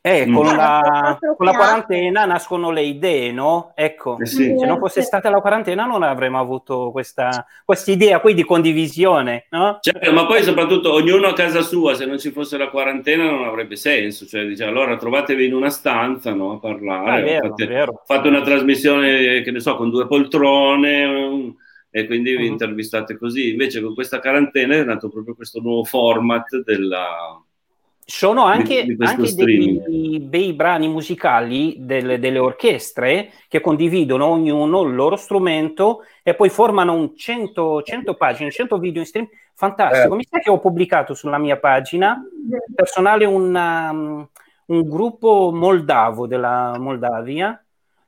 [0.00, 0.56] Eh, con, mm.
[0.56, 3.72] la, con, la, quarantena nascono le idee, no?
[3.74, 4.54] Ecco, eh sì.
[4.56, 7.44] se non fosse stata la quarantena non avremmo avuto questa
[7.86, 9.78] idea qui di condivisione, no?
[9.80, 13.44] Certo, ma poi soprattutto ognuno a casa sua, se non ci fosse la quarantena non
[13.44, 17.66] avrebbe senso, cioè dice allora trovatevi in una stanza no, a parlare, ah, vero, fate,
[17.66, 18.02] vero.
[18.06, 21.56] fate, una trasmissione, che ne so, con due poltrone um,
[21.90, 22.40] e quindi uh-huh.
[22.40, 27.42] vi intervistate così, invece con questa quarantena è nato proprio questo nuovo format della
[28.10, 34.80] sono anche, di, di anche dei bei brani musicali delle, delle, orchestre che condividono ognuno
[34.80, 39.28] il loro strumento e poi formano un 100, 100 pagine, 100 video in stream.
[39.52, 40.14] Fantastico.
[40.14, 40.16] Eh.
[40.16, 42.18] Mi sa che ho pubblicato sulla mia pagina
[42.74, 44.26] personale una, um,
[44.66, 47.62] un gruppo moldavo della Moldavia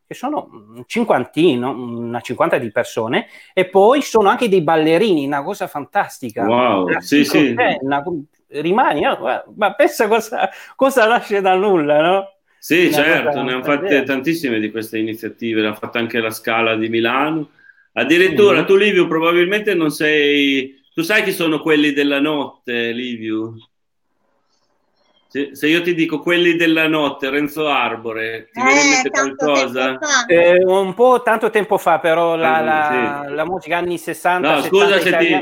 [0.06, 5.42] che sono un cinquantino, una cinquanta di persone, e poi sono anche dei ballerini, una
[5.42, 6.46] cosa fantastica.
[6.46, 7.54] Wow, sì, sì.
[7.80, 8.02] Una,
[8.50, 9.44] rimani, no?
[9.56, 12.34] ma pensa cosa, cosa nasce da nulla, no?
[12.58, 16.76] Sì, Una certo, ne hanno fatte tantissime di queste iniziative, l'ha fatta anche la Scala
[16.76, 17.50] di Milano.
[17.92, 18.66] Addirittura mm.
[18.66, 20.78] tu, Livio, probabilmente non sei...
[20.92, 23.54] Tu sai chi sono quelli della notte, Livio?
[25.31, 29.11] Se, se, io ti dico quelli della notte, Renzo Arbore, ti viene in mente eh,
[29.12, 29.99] qualcosa?
[30.27, 33.35] Eh, un po' tanto tempo fa, però la, ah, la, sì.
[33.35, 34.53] la musica anni 60.
[34.53, 35.33] No, scusa se ti.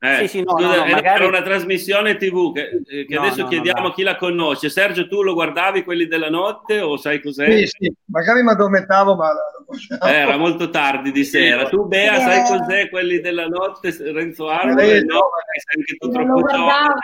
[0.00, 1.22] Eh, sì, sì, no, scusa, no, magari...
[1.22, 4.68] Era una trasmissione TV che, eh, che no, adesso chiediamo a chi la conosce.
[4.68, 7.50] Sergio, tu lo guardavi quelli della notte o sai cos'è?
[7.50, 9.30] Sì, sì, magari mi addormentavo, ma.
[10.06, 11.66] Eh, era molto tardi di sera.
[11.70, 13.96] Tu, Bea, sai cos'è quelli della notte?
[14.12, 15.04] Renzo Arbore?
[15.04, 15.20] No,
[15.56, 16.94] sai anche tu troppo giovane.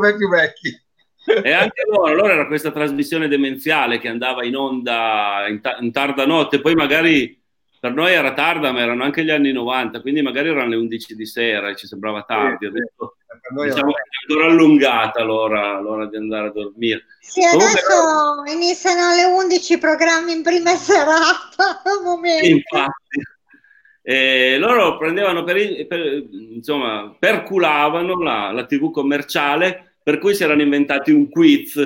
[0.00, 0.86] Vecchi vecchi
[1.42, 5.92] e anche loro, allora era questa trasmissione demenziale che andava in onda in, ta- in,
[5.92, 7.38] tarda notte, poi magari
[7.80, 11.14] per noi era tarda, ma erano anche gli anni 90, quindi magari erano le 11
[11.14, 12.66] di sera e ci sembrava tardi.
[12.66, 13.16] Adesso,
[13.62, 17.04] diciamo che è ancora allungata l'ora, l'ora, di andare a dormire.
[17.20, 18.52] Sì, Comunque, adesso però...
[18.52, 21.82] iniziano alle 11 programmi in prima serata.
[22.42, 23.36] Infatti.
[24.02, 30.62] Eh, loro prendevano per, per, insomma, perculavano la, la TV commerciale per cui si erano
[30.62, 31.78] inventati un quiz,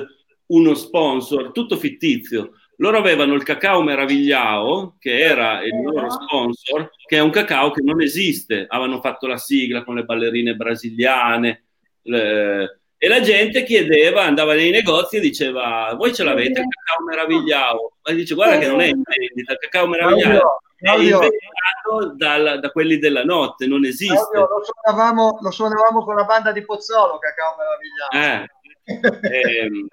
[0.46, 2.52] uno sponsor, tutto fittizio.
[2.76, 7.82] Loro avevano il cacao meravigliao, che era il loro sponsor, che è un cacao che
[7.82, 8.66] non esiste.
[8.68, 11.64] Avevano fatto la sigla con le ballerine brasiliane.
[12.02, 12.82] Le...
[12.96, 17.96] E la gente chiedeva, andava nei negozi e diceva: Voi ce l'avete il cacao meravigliao?
[18.04, 22.98] Ma dice: Guarda che non è in vendita, il cacao meravigliao inventato dal, da quelli
[22.98, 24.14] della notte, non esiste.
[24.14, 28.48] Claudio, lo, suonavamo, lo suonavamo con la banda di Pozzolo, Cacao Meravigliato.
[28.48, 28.60] Eh.
[28.84, 29.86] ehm,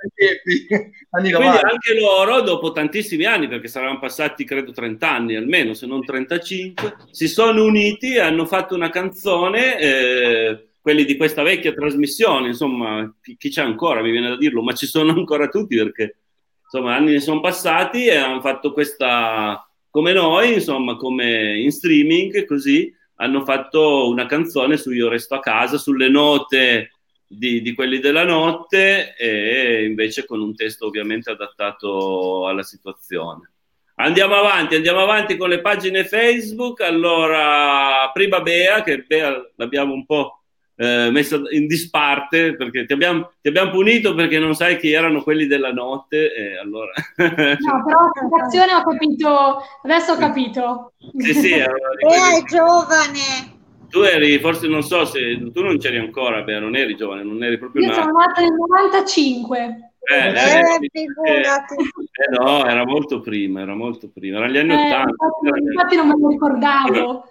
[1.08, 6.04] quindi anche loro dopo tantissimi anni perché saranno passati credo 30 anni almeno se non
[6.04, 12.48] 35 si sono uniti e hanno fatto una canzone eh, quelli di questa vecchia trasmissione
[12.48, 16.18] insomma chi, chi c'è ancora mi viene da dirlo ma ci sono ancora tutti perché
[16.64, 22.46] insomma anni ne sono passati e hanno fatto questa come noi, insomma, come in streaming,
[22.46, 26.92] così hanno fatto una canzone su Io resto a casa, sulle note
[27.28, 33.52] di, di, quelli della notte e invece con un testo ovviamente adattato alla situazione.
[33.96, 36.80] Andiamo avanti, andiamo avanti con le pagine Facebook.
[36.82, 40.39] Allora, prima Bea, che Bea l'abbiamo un po'
[40.82, 45.22] eh, messo in disparte perché ti abbiamo, ti abbiamo, punito perché non sai chi erano
[45.22, 46.94] quelli della notte e allora...
[47.18, 50.94] no, però la situazione ho capito, adesso ho capito.
[51.18, 51.54] Sì, sì.
[51.54, 51.68] Allora,
[52.40, 53.58] è giovane.
[53.90, 57.44] Tu eri, forse non so se tu non c'eri ancora, beh, non eri giovane, non
[57.44, 59.92] eri proprio Io sono nata nel 95.
[60.02, 64.86] Eh, eh, eh, eh, no, era molto prima, era molto prima, erano gli anni eh,
[64.86, 65.10] Ottanta.
[65.10, 67.24] infatti, infatti, non me lo ricordavo.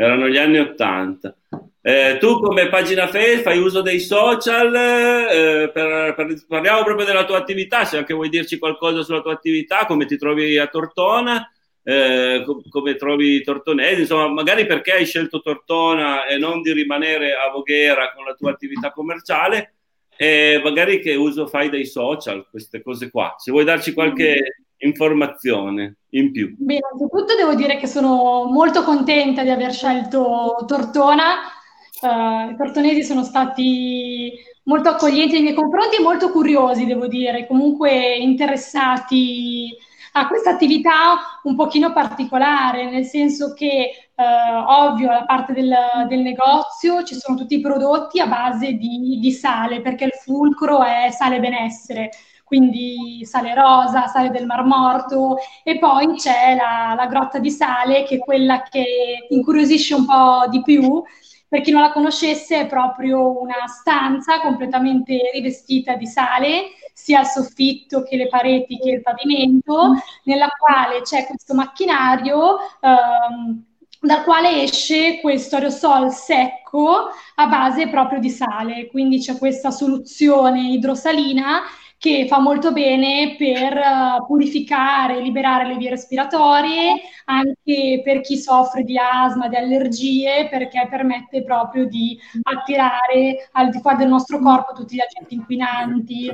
[0.00, 1.36] Erano gli anni Ottanta.
[1.80, 7.24] Eh, tu come pagina Facebook fai uso dei social, eh, per, per, parliamo proprio della
[7.24, 11.50] tua attività, se anche vuoi dirci qualcosa sulla tua attività, come ti trovi a Tortona,
[11.82, 17.32] eh, com- come trovi Tortonesi, insomma magari perché hai scelto Tortona e non di rimanere
[17.32, 19.74] a Voghera con la tua attività commerciale
[20.16, 23.34] e magari che uso fai dei social, queste cose qua.
[23.36, 26.54] Se vuoi darci qualche informazione in più.
[26.58, 31.56] Beh, innanzitutto devo dire che sono molto contenta di aver scelto Tortona
[32.00, 34.32] Uh, I portonesi sono stati
[34.64, 39.76] molto accoglienti nei miei confronti e molto curiosi, devo dire, comunque interessati
[40.12, 45.74] a questa attività un pochino particolare, nel senso che, uh, ovvio, alla parte del,
[46.08, 50.82] del, negozio ci sono tutti i prodotti a base di, di sale, perché il fulcro
[50.84, 52.10] è sale benessere
[52.48, 58.02] quindi sale rosa, sale del Mar Morto e poi c'è la, la, grotta di sale
[58.04, 61.02] che è quella che incuriosisce un po' di più.
[61.46, 67.26] Per chi non la conoscesse è proprio una stanza completamente rivestita di sale, sia il
[67.26, 73.64] soffitto che le pareti che il pavimento, nella quale c'è questo macchinario ehm,
[74.00, 80.68] dal quale esce questo aerosol secco a base proprio di sale, quindi c'è questa soluzione
[80.70, 81.62] idrosalina
[81.98, 88.84] che fa molto bene per uh, purificare, liberare le vie respiratorie, anche per chi soffre
[88.84, 94.74] di asma, di allergie, perché permette proprio di attirare al di fuori del nostro corpo
[94.74, 96.32] tutti gli agenti inquinanti.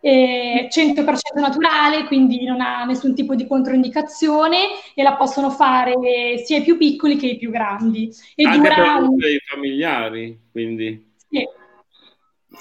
[0.00, 4.56] È 100% naturale, quindi non ha nessun tipo di controindicazione
[4.94, 5.94] e la possono fare
[6.42, 8.10] sia i più piccoli che i più grandi.
[8.34, 9.14] E Anche dura per un...
[9.18, 11.12] i familiari, quindi.
[11.28, 11.46] Sì.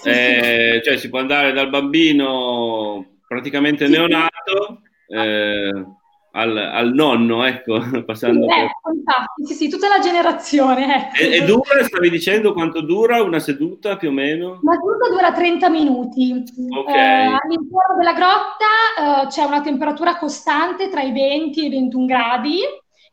[0.03, 5.85] Eh, cioè si può andare dal bambino praticamente neonato eh,
[6.31, 9.47] al, al, nonno, ecco, passando sì, per...
[9.47, 11.11] sì, sì, tutta la generazione.
[11.13, 11.23] Ecco.
[11.23, 14.59] E, e, dura, stavi dicendo quanto dura una seduta più o meno?
[14.61, 16.43] Una seduta dura 30 minuti.
[16.77, 16.95] Okay.
[16.95, 22.05] Eh, all'interno della grotta eh, c'è una temperatura costante tra i 20 e i 21
[22.05, 22.59] gradi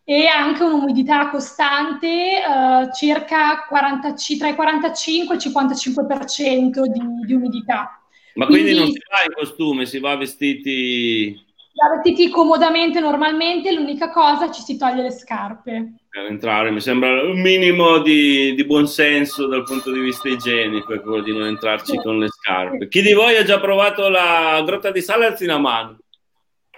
[0.09, 7.33] e anche un'umidità costante eh, circa 40, tra i 45 e il 55% di, di
[7.33, 8.01] umidità.
[8.35, 11.35] Ma quindi, quindi, non si va in costume, si va vestiti...
[11.35, 15.95] Si va vestiti comodamente, normalmente, l'unica cosa ci si toglie le scarpe.
[16.09, 21.21] Per entrare, mi sembra un minimo di, di buonsenso dal punto di vista igienico, quello
[21.21, 21.97] di non entrarci sì.
[21.97, 22.87] con le scarpe.
[22.87, 25.99] Chi di voi ha già provato la grotta di sale una mano?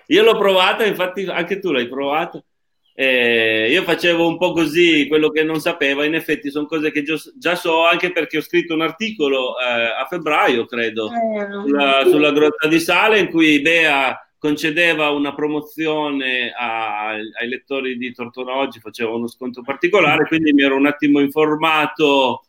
[0.06, 2.42] Io l'ho provata, infatti anche tu l'hai provata.
[3.00, 7.04] Eh, io facevo un po' così quello che non sapevo, in effetti sono cose che
[7.04, 12.32] già so anche perché ho scritto un articolo eh, a febbraio, credo, eh, sulla, sulla,
[12.32, 18.80] grotta di sale in cui Bea concedeva una promozione a, ai lettori di Tortona Oggi,
[18.80, 22.46] faceva uno sconto particolare, quindi mi ero un attimo informato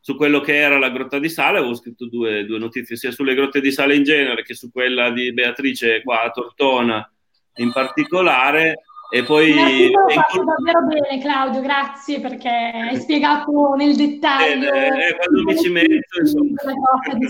[0.00, 3.34] su quello che era la grotta di sale, avevo scritto due, due notizie sia sulle
[3.34, 7.12] grotte di sale in genere che su quella di Beatrice qua a Tortona
[7.56, 9.90] in particolare e poi...
[9.90, 14.72] L'ho fatto davvero bene Claudio, grazie perché hai spiegato nel dettaglio...
[14.72, 16.54] Eh, eh, quando mi ci metto, insomma...
[17.14, 17.28] di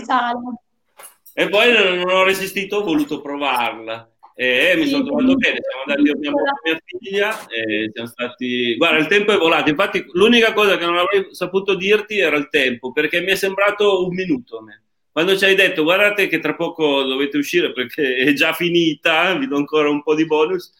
[1.33, 4.09] E poi non ho resistito, ho voluto provarla.
[4.33, 8.75] E mi sono trovato bene, siamo andati abbiamo con mia figlia e siamo stati...
[8.75, 12.49] Guarda, il tempo è volato, infatti l'unica cosa che non avrei saputo dirti era il
[12.49, 14.83] tempo, perché mi è sembrato un minuto a me.
[15.11, 19.47] Quando ci hai detto, guardate che tra poco dovete uscire perché è già finita, vi
[19.47, 20.71] do ancora un po' di bonus,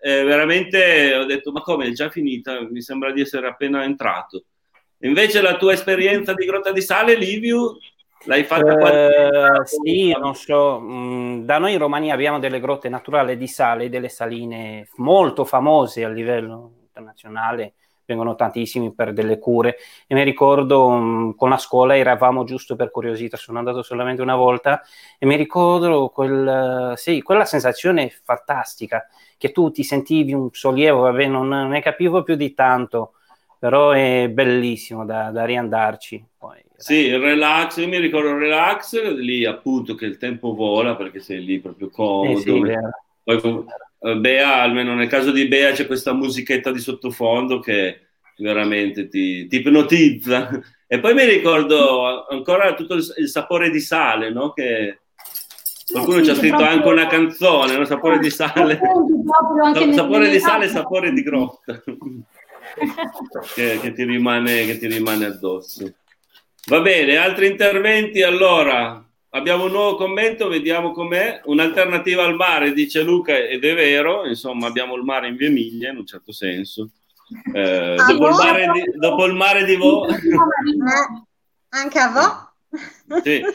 [0.00, 1.86] eh, veramente ho detto ma come?
[1.86, 2.60] È già finita?
[2.68, 4.44] Mi sembra di essere appena entrato.
[5.02, 7.76] Invece la tua esperienza di Grotta di Sale Liviu
[8.24, 13.34] l'hai fatta eh, sì non so mm, da noi in Romania abbiamo delle grotte naturali
[13.38, 17.72] di sale delle saline molto famose a livello internazionale
[18.10, 19.76] vengono tantissimi per delle cure.
[20.06, 24.34] E mi ricordo um, con la scuola eravamo giusto per curiosità, sono andato solamente una
[24.34, 24.82] volta
[25.18, 29.06] e mi ricordo quel, sì, quella sensazione fantastica
[29.40, 33.14] che tu ti sentivi un sollievo, vabbè non ne capivo più di tanto,
[33.58, 36.22] però è bellissimo da, da riandarci.
[36.36, 40.94] Poi, sì, il relax, io mi ricordo il relax, lì appunto che il tempo vola
[40.94, 42.38] perché sei lì proprio comodo.
[42.38, 42.60] Eh sì,
[43.22, 43.64] poi,
[44.00, 49.46] eh, Bea, almeno nel caso di Bea c'è questa musichetta di sottofondo che veramente ti,
[49.46, 50.50] ti ipnotizza.
[50.92, 54.52] E poi mi ricordo ancora tutto il, il sapore di sale, no?
[54.52, 54.99] Che
[55.90, 56.76] qualcuno sì, ci ha scritto proprio...
[56.76, 57.84] anche una canzone, no?
[57.84, 58.80] sapore di sale.
[58.82, 61.82] No, sapore di sale e sapore di grotta.
[63.54, 65.92] che, che, ti rimane, che ti rimane addosso.
[66.66, 69.04] Va bene, altri interventi allora?
[69.30, 71.40] abbiamo un nuovo commento, vediamo com'è.
[71.44, 75.90] Un'alternativa al mare, dice Luca, ed è vero, insomma, abbiamo il mare in via Emilia,
[75.90, 76.90] in un certo senso.
[77.52, 80.08] Eh, dopo, il mare di, dopo il mare di Vo.
[80.08, 80.16] Eh,
[81.70, 83.20] anche a Vo?
[83.22, 83.42] Sì.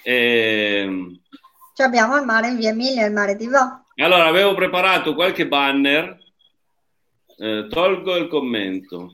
[0.00, 1.18] E...
[1.78, 3.84] Cioè abbiamo il mare in via Emilia il mare di Vo.
[3.98, 6.18] Allora, avevo preparato qualche banner.
[7.36, 9.12] Eh, tolgo il commento.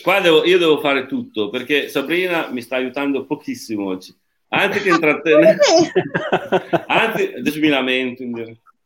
[0.00, 4.16] Qua devo, io devo fare tutto perché Sabrina mi sta aiutando pochissimo oggi.
[4.48, 5.58] Anziché intrattenere,
[6.88, 8.22] anzi, adesso mi lamento,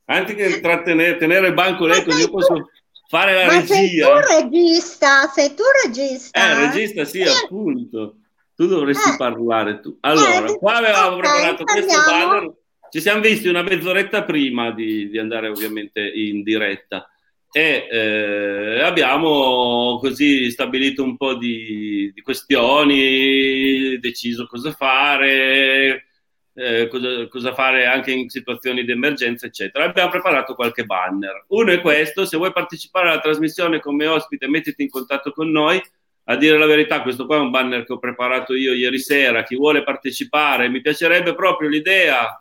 [0.07, 2.71] anziché intrattenere, tenere il banco lei così io posso
[3.07, 4.25] fare la Ma regia.
[4.27, 6.41] Sei tu regista, sei tu regista.
[6.41, 7.29] Eh, regista, sì, eh.
[7.29, 8.17] appunto.
[8.57, 9.17] Tu dovresti eh.
[9.17, 9.97] parlare tu.
[10.01, 12.59] Allora, eh, qua avevamo preparato questo banner.
[12.91, 17.09] Ci siamo visti una mezz'oretta prima di, di andare ovviamente in diretta
[17.53, 26.07] e eh, abbiamo così stabilito un po' di, di questioni, deciso cosa fare,
[26.55, 29.85] eh, cosa, cosa, fare anche in situazioni di emergenza, eccetera.
[29.85, 31.45] Abbiamo preparato qualche banner.
[31.49, 35.81] Uno è questo: se vuoi partecipare alla trasmissione come ospite, mettiti in contatto con noi.
[36.25, 39.43] A dire la verità, questo qua è un banner che ho preparato io ieri sera.
[39.43, 42.41] Chi vuole partecipare, mi piacerebbe proprio l'idea,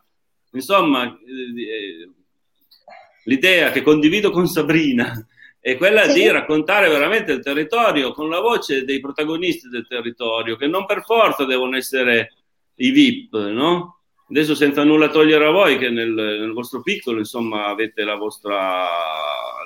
[0.51, 2.09] insomma, eh,
[3.23, 5.25] l'idea che condivido con Sabrina
[5.59, 6.13] è quella sì.
[6.21, 11.03] di raccontare veramente il territorio con la voce dei protagonisti del territorio, che non per
[11.03, 12.33] forza devono essere
[12.75, 13.97] i VIP, no?
[14.29, 18.87] Adesso senza nulla togliere a voi che nel, nel vostro piccolo, insomma, avete la vostra,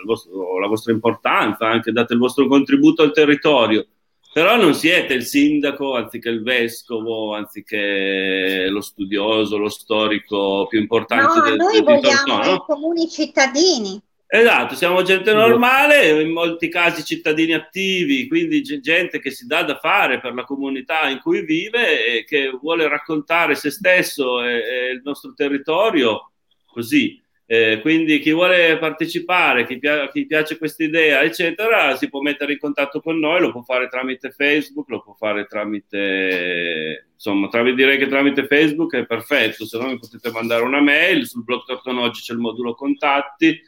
[0.05, 3.85] vostro, la vostra importanza, anche date il vostro contributo al territorio
[4.33, 11.39] però non siete il sindaco anziché il vescovo, anziché lo studioso, lo storico più importante
[11.39, 12.53] no, del, noi del vogliamo no?
[12.55, 14.01] i comuni cittadini.
[14.25, 19.77] Esatto, siamo gente normale, in molti casi cittadini attivi, quindi gente che si dà da
[19.77, 24.89] fare per la comunità in cui vive e che vuole raccontare se stesso e, e
[24.93, 26.31] il nostro territorio
[26.65, 27.22] così.
[27.53, 32.53] Eh, quindi chi vuole partecipare, chi, pia- chi piace questa idea, eccetera, si può mettere
[32.53, 37.75] in contatto con noi, lo può fare tramite Facebook, lo può fare tramite, insomma, tramite,
[37.75, 41.63] direi che tramite Facebook è perfetto, se no mi potete mandare una mail, sul blog
[41.63, 43.61] Tortonoggi c'è il modulo contatti,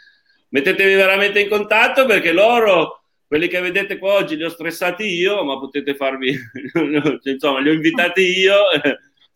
[0.50, 5.44] mettetevi veramente in contatto perché loro, quelli che vedete qua oggi li ho stressati io,
[5.44, 6.36] ma potete farvi,
[7.22, 8.56] insomma, li ho invitati io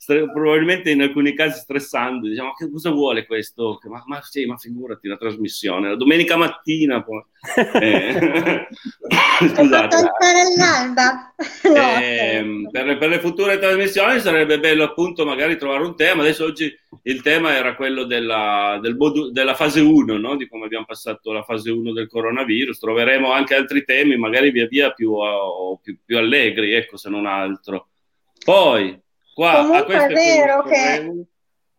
[0.06, 3.80] probabilmente in alcuni casi stressando, diciamo, che cosa vuole questo?
[3.84, 7.24] Ma, ma, sì, ma figurati la trasmissione, la domenica mattina poi.
[7.80, 8.68] Eh.
[9.50, 10.12] Scusate.
[11.62, 16.74] Eh, per, per, le future trasmissioni sarebbe bello appunto magari trovare un tema, adesso oggi
[17.04, 20.36] il tema era quello della, del modu- della fase 1, no?
[20.36, 24.68] di come abbiamo passato la fase 1 del coronavirus, troveremo anche altri temi, magari via
[24.68, 25.16] via più,
[25.82, 27.88] più, più allegri, ecco se non altro.
[28.44, 29.00] Poi
[29.40, 31.26] Qua, comunque è vero che...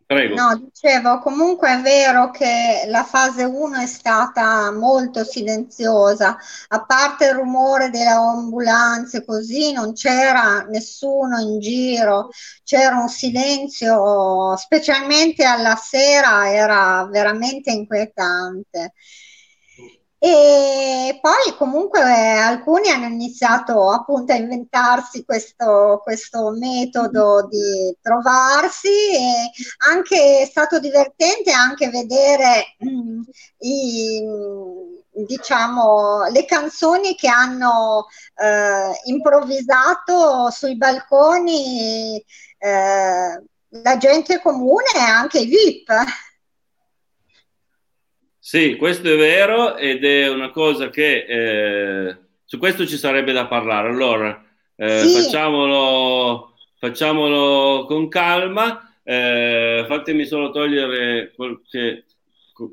[0.07, 0.35] Prego.
[0.35, 6.39] No, dicevo, comunque è vero che la fase 1 è stata molto silenziosa,
[6.69, 12.31] a parte il rumore delle ambulanze, così non c'era nessuno in giro,
[12.65, 18.95] c'era un silenzio, specialmente alla sera, era veramente inquietante.
[20.23, 29.51] E poi comunque alcuni hanno iniziato appunto a inventarsi questo, questo metodo di trovarsi e
[29.89, 33.23] anche è stato divertente anche vedere mm,
[33.61, 34.23] i,
[35.25, 42.23] diciamo, le canzoni che hanno eh, improvvisato sui balconi
[42.59, 45.91] eh, la gente comune e anche i VIP.
[48.51, 53.47] Sì, questo è vero ed è una cosa che eh, su questo ci sarebbe da
[53.47, 53.91] parlare.
[53.91, 54.45] Allora,
[54.75, 55.23] eh, sì.
[55.23, 58.93] facciamolo, facciamolo, con calma.
[59.05, 62.07] Eh, fatemi solo togliere qualche,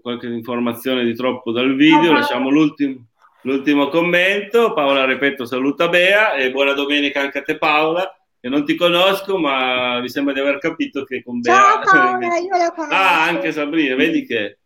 [0.02, 2.12] qualche, informazione di troppo dal video.
[2.12, 3.10] Lasciamo l'ultimo,
[3.44, 4.74] l'ultimo commento.
[4.74, 9.38] Paola, ripeto, saluta Bea e buona domenica anche a te Paola che non ti conosco,
[9.38, 11.54] ma mi sembra di aver capito che con Bea...
[11.54, 11.82] Ciao
[12.18, 12.96] Paola, io la conosco.
[12.96, 14.57] Ah, anche Sabrina, vedi che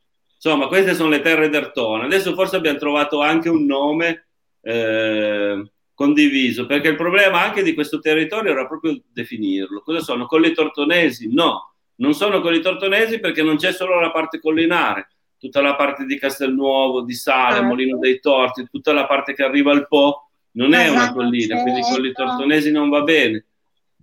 [0.43, 2.05] Insomma, queste sono le terre d'Artona.
[2.05, 4.27] Adesso forse abbiamo trovato anche un nome
[4.61, 9.81] eh, condiviso, perché il problema anche di questo territorio era proprio definirlo.
[9.81, 10.25] Cosa sono?
[10.25, 11.31] Colli tortonesi?
[11.31, 16.05] No, non sono colli tortonesi perché non c'è solo la parte collinare, tutta la parte
[16.05, 20.31] di Castelnuovo, di Sale, ah, Molino dei Torti, tutta la parte che arriva al Po
[20.53, 23.45] non è una collina, quindi colli tortonesi non va bene.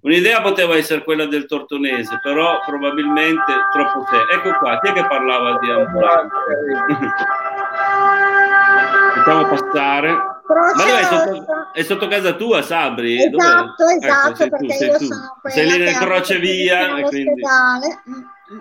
[0.01, 4.35] Un'idea poteva essere quella del tortonese, però probabilmente troppo te.
[4.35, 6.37] Ecco qua, chi è che parlava di ambulante?
[9.29, 10.37] lasciamo passare.
[10.49, 13.23] Ma dove è sotto, è sotto casa tua, Sabri?
[13.23, 13.97] Esatto, dove?
[13.97, 15.05] esatto, ecco, perché tu, io tu.
[15.05, 17.03] sono Sei lì nel crocevia.
[17.03, 17.43] Quindi...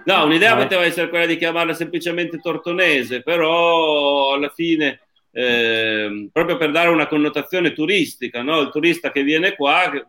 [0.04, 6.71] No, un'idea poteva essere quella di chiamarla semplicemente tortonese, però alla fine, eh, proprio per
[6.71, 8.59] dare una connotazione turistica, no?
[8.61, 10.01] il turista che viene qua, eh,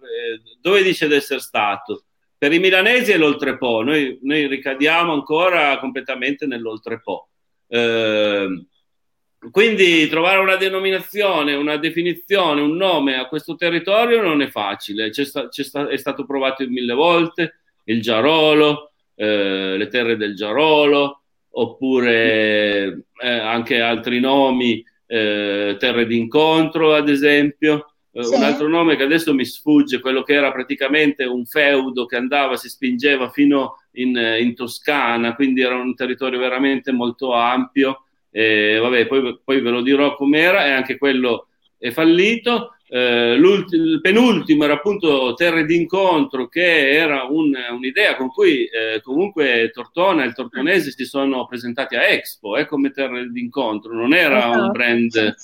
[0.61, 2.05] dove dice di essere stato?
[2.37, 7.31] Per i milanesi è l'oltrepo, noi, noi ricadiamo ancora completamente nell'oltrepo.
[7.67, 8.67] Eh,
[9.51, 15.25] quindi trovare una denominazione, una definizione, un nome a questo territorio non è facile, c'è
[15.25, 21.23] sta, c'è sta, è stato provato mille volte, il Giarolo, eh, le terre del Giarolo,
[21.51, 27.95] oppure eh, anche altri nomi, eh, terre d'incontro ad esempio.
[28.13, 28.35] Eh, sì.
[28.35, 32.57] Un altro nome che adesso mi sfugge, quello che era praticamente un feudo che andava,
[32.57, 39.07] si spingeva fino in, in Toscana, quindi era un territorio veramente molto ampio eh, vabbè,
[39.07, 42.75] poi, poi, ve lo dirò com'era, e anche quello è fallito.
[42.91, 49.71] Eh, il penultimo era appunto Terre d'incontro, che era un, un'idea con cui eh, comunque
[49.73, 54.47] Tortona e il Tortonese si sono presentati a Expo eh, come Terre d'incontro, non era
[54.47, 54.71] un esatto.
[54.71, 55.35] brand.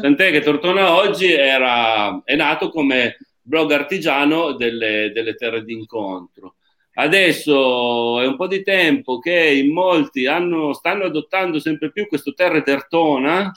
[0.00, 6.54] Tant'è che Tortona oggi era, è nato come blog artigiano delle, delle terre d'incontro.
[6.94, 12.34] Adesso è un po' di tempo che in molti hanno, stanno adottando sempre più questo
[12.34, 13.50] terre Tertona,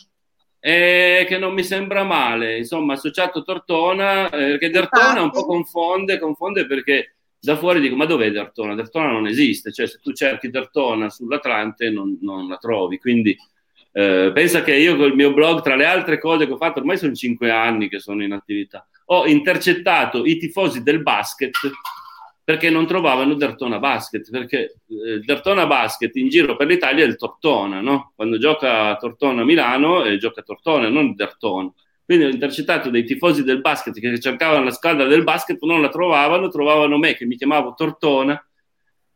[0.68, 6.18] eh, che non mi sembra male, insomma, associato Tortona, eh, che Dertona un po' confonde,
[6.18, 8.74] confonde perché da fuori dico, ma dov'è Dertona?
[8.74, 13.38] Dertona non esiste, cioè se tu cerchi Dertona sull'Atlante non, non la trovi, quindi
[13.92, 16.98] eh, pensa che io col mio blog, tra le altre cose che ho fatto, ormai
[16.98, 21.52] sono cinque anni che sono in attività, ho intercettato i tifosi del basket
[22.46, 27.16] perché non trovavano Dertona Basket, perché eh, Dertona Basket in giro per l'Italia è il
[27.16, 28.12] Tortona, no?
[28.16, 31.74] Quando gioca Tortona a Milano eh, gioca Tortona, non Dertona.
[32.06, 35.90] Quindi ho intercettato dei tifosi del basket che cercavano la squadra del basket, non la
[35.90, 38.40] trovavano, trovavano me che mi chiamavo Tortona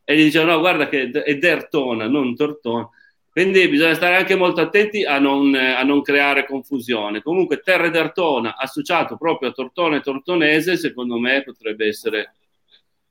[0.04, 2.90] e gli dicevano no, guarda che è Dertona, non Tortona.
[3.30, 7.22] Quindi bisogna stare anche molto attenti a non, a non creare confusione.
[7.22, 12.34] Comunque Terre d'Artona associato proprio a Tortona e Tortonese, secondo me potrebbe essere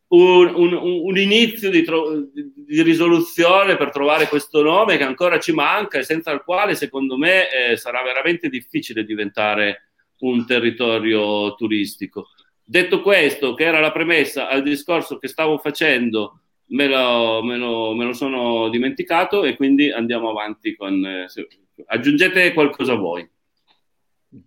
[0.08, 5.52] un, un, un inizio di, tro- di, risoluzione per trovare questo nome che ancora ci
[5.52, 9.90] manca e senza il quale secondo me eh, sarà veramente difficile diventare
[10.20, 12.28] un territorio turistico.
[12.64, 17.94] Detto questo, che era la premessa al discorso che stavo facendo, me lo, me lo,
[17.94, 21.04] me lo sono dimenticato e quindi andiamo avanti con...
[21.04, 21.26] Eh,
[21.86, 23.28] aggiungete qualcosa voi.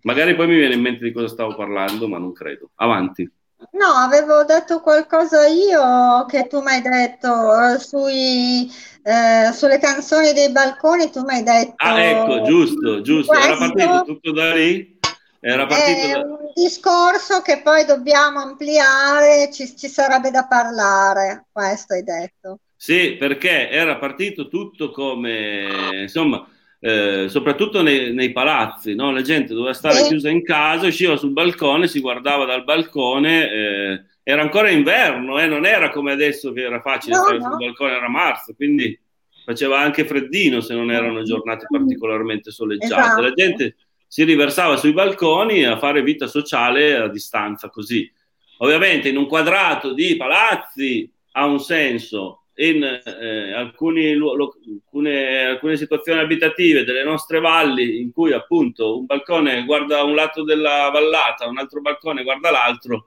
[0.02, 2.70] Magari poi mi viene in mente di cosa stavo parlando, ma non credo.
[2.76, 3.28] Avanti.
[3.70, 8.70] No, avevo detto qualcosa io che tu mi hai detto eh, sui,
[9.02, 11.74] eh, sulle canzoni dei balconi, tu mi hai detto...
[11.76, 14.98] Ah, ecco, giusto, giusto, era partito tutto da lì?
[15.40, 16.18] Era partito è da...
[16.20, 22.58] un discorso che poi dobbiamo ampliare, ci, ci sarebbe da parlare, questo hai detto.
[22.76, 26.46] Sì, perché era partito tutto come, insomma,
[26.84, 29.12] eh, soprattutto nei, nei palazzi, no?
[29.12, 34.04] la gente doveva stare chiusa in casa, usciva sul balcone, si guardava dal balcone, eh,
[34.24, 35.46] era ancora inverno, eh?
[35.46, 37.44] non era come adesso che era facile no, stare no.
[37.44, 38.98] sul balcone, era marzo, quindi
[39.44, 43.00] faceva anche freddino se non erano giornate particolarmente soleggiate.
[43.00, 43.22] Esatto.
[43.22, 43.76] La gente
[44.08, 48.10] si riversava sui balconi a fare vita sociale a distanza così.
[48.58, 55.76] Ovviamente in un quadrato di palazzi ha un senso, in eh, alcuni, lo, alcune, alcune,
[55.76, 61.48] situazioni abitative delle nostre valli in cui appunto un balcone guarda un lato della vallata,
[61.48, 63.06] un altro balcone guarda l'altro,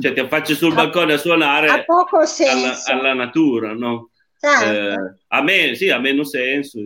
[0.00, 4.10] cioè ti affacci sul balcone a suonare alla, alla, natura, no?
[4.38, 4.64] Certo.
[4.64, 6.80] Eh, a me sì, ha meno senso,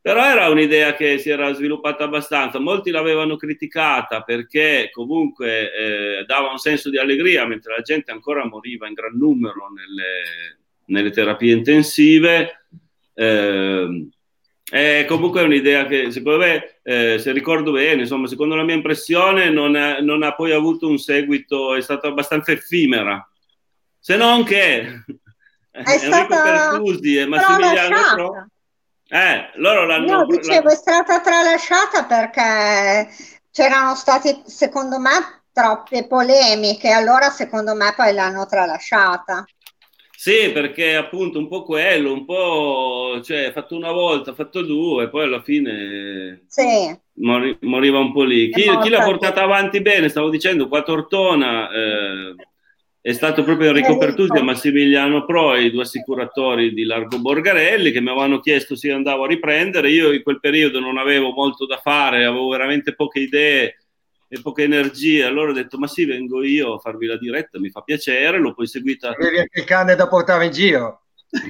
[0.00, 2.60] però era un'idea che si era sviluppata abbastanza.
[2.60, 8.46] Molti l'avevano criticata perché comunque eh, dava un senso di allegria mentre la gente ancora
[8.46, 10.58] moriva in gran numero nelle,
[10.88, 12.64] nelle terapie intensive.
[13.14, 14.08] Eh,
[14.70, 19.48] è comunque un'idea che secondo me, eh, se ricordo bene, insomma, secondo la mia impressione,
[19.48, 23.26] non, è, non, ha poi avuto un seguito, è stata abbastanza effimera.
[23.98, 25.02] Se non che è
[25.72, 28.46] Enrico Pertusi e Massimiliano Pro,
[29.08, 30.18] eh, loro l'hanno...
[30.18, 33.08] No, dicevo, è stata tralasciata perché
[33.50, 39.46] c'erano state, secondo me, troppe polemiche, allora secondo me poi l'hanno tralasciata.
[40.20, 45.22] Sì, perché appunto un po' quello, un po' cioè fatto una volta, fatto due, poi
[45.22, 46.64] alla fine sì.
[47.20, 48.50] mori, moriva un po' lì.
[48.50, 52.34] Chi, chi l'ha portata avanti bene, stavo dicendo, qua Tortona, eh,
[53.00, 58.00] è stato proprio Enrico Pertusi e Massimiliano Pro, i due assicuratori di Largo Borgarelli, che
[58.00, 59.88] mi avevano chiesto se andavo a riprendere.
[59.88, 63.76] Io in quel periodo non avevo molto da fare, avevo veramente poche idee
[64.28, 65.24] e poche energie.
[65.24, 68.38] Allora ho detto: Ma sì, vengo io a farvi la diretta, mi fa piacere.
[68.38, 69.10] L'ho poi seguita.
[69.10, 71.02] Avevi anche il cane da portare in giro.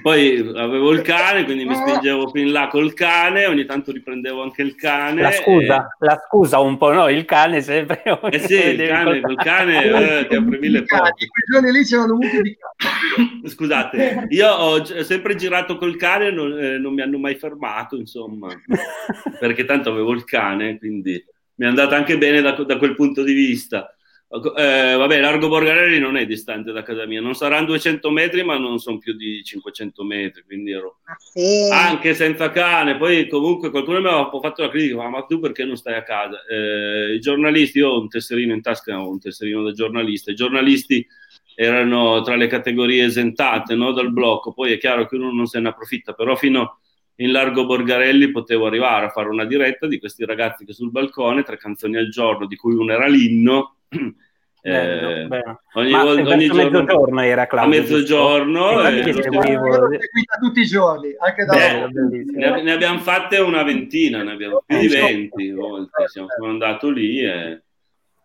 [0.02, 4.62] Poi avevo il cane, quindi mi spingevo fin là col cane, ogni tanto riprendevo anche
[4.62, 5.22] il cane.
[5.22, 6.04] La scusa, e...
[6.04, 7.08] la scusa un po', no?
[7.08, 8.02] Il cane sempre.
[8.30, 11.26] Eh sì, il cane, col cane eh, ti apre mille porte.
[11.28, 13.48] Quei giorni lì c'erano mucche di cane.
[13.48, 17.94] Scusate, io ho sempre girato col cane e non, eh, non mi hanno mai fermato,
[17.94, 18.48] insomma,
[19.38, 21.24] perché tanto avevo il cane, quindi
[21.58, 23.92] mi è andata anche bene da, da quel punto di vista.
[24.30, 28.58] Eh, vabbè, Largo Borgarelli non è distante da casa mia, non saranno 200 metri, ma
[28.58, 31.70] non sono più di 500 metri, quindi ero ah, sì.
[31.72, 32.98] anche senza cane.
[32.98, 36.44] Poi, comunque, qualcuno mi aveva fatto la critica: ma tu perché non stai a casa?
[36.44, 40.30] Eh, I giornalisti, io ho un tesserino in tasca, ho un tesserino da giornalista.
[40.30, 41.06] I giornalisti
[41.54, 44.52] erano tra le categorie esentate no, dal blocco.
[44.52, 46.80] Poi è chiaro che uno non se ne approfitta, però fino
[47.20, 51.42] in Largo Borgarelli potevo arrivare a fare una diretta di questi ragazzi che sul balcone,
[51.42, 53.76] tre canzoni al giorno, di cui una era l'inno.
[54.60, 59.88] Eh, bello, ogni, volta, ogni giorno, mezzogiorno era Claudio, a mezzogiorno eh, eh, seguivo...
[60.40, 61.88] tutti i giorni anche da bello,
[62.34, 67.20] ne, ne, abbiamo fatte una ventina ne abbiamo più di 20 volte siamo andato lì
[67.20, 67.62] e...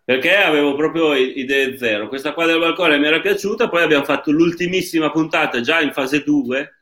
[0.03, 2.07] perché avevo proprio idee zero.
[2.07, 6.23] Questa qua del balcone mi era piaciuta poi abbiamo fatto l'ultimissima puntata già in fase
[6.23, 6.73] 2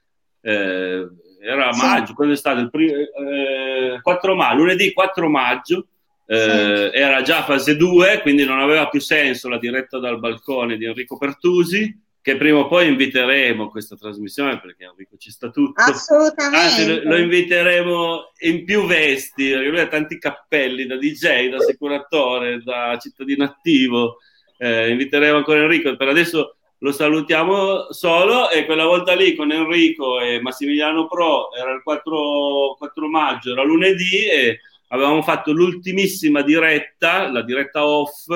[0.44, 1.08] eh,
[1.42, 1.86] era sì.
[1.86, 5.88] maggio quando è stato il primo eh, 4 maggio lunedì 4 maggio
[6.32, 10.86] eh, era già fase 2, quindi non aveva più senso la diretta dal balcone di
[10.86, 15.82] Enrico Pertusi, che prima o poi inviteremo questa trasmissione perché Enrico ci sta tutto.
[15.82, 16.58] Assolutamente.
[16.58, 21.58] Anzi, lo, lo inviteremo in più vesti, perché lui ha tanti cappelli da DJ, da
[21.58, 24.20] assicuratore, da cittadino attivo.
[24.58, 30.20] Eh, inviteremo ancora Enrico, per adesso lo salutiamo solo e quella volta lì con Enrico
[30.20, 37.30] e Massimiliano Pro era il 4, 4 maggio, era lunedì e avevamo fatto l'ultimissima diretta,
[37.30, 38.28] la diretta off,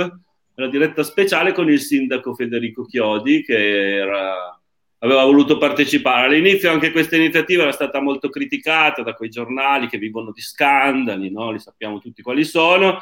[0.56, 4.60] la diretta speciale con il sindaco Federico Chiodi che era,
[5.00, 6.28] aveva voluto partecipare.
[6.28, 11.32] All'inizio anche questa iniziativa era stata molto criticata da quei giornali che vivono di scandali,
[11.32, 11.50] no?
[11.50, 13.02] li sappiamo tutti quali sono,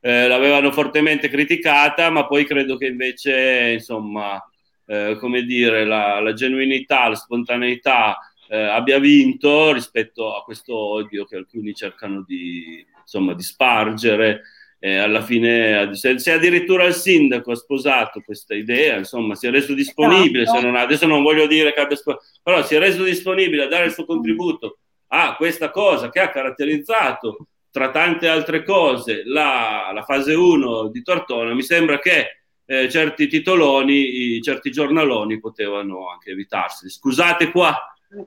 [0.00, 4.40] eh, l'avevano fortemente criticata, ma poi credo che invece, insomma,
[4.86, 8.18] eh, come dire, la, la genuinità, la spontaneità
[8.48, 14.42] eh, abbia vinto rispetto a questo odio che alcuni cercano di, insomma, di spargere.
[14.78, 19.50] Eh, alla fine, se, se, addirittura il sindaco ha sposato questa idea, insomma, si è
[19.50, 20.60] reso disponibile, esatto.
[20.60, 23.68] non ha, adesso non voglio dire che abbia sposato, però si è reso disponibile a
[23.68, 29.90] dare il suo contributo a questa cosa che ha caratterizzato, tra tante altre cose, la,
[29.94, 36.30] la fase 1 di Tortona, mi sembra che eh, certi titoloni, certi giornaloni potevano anche
[36.30, 36.88] evitarsi.
[36.88, 37.76] Scusate qua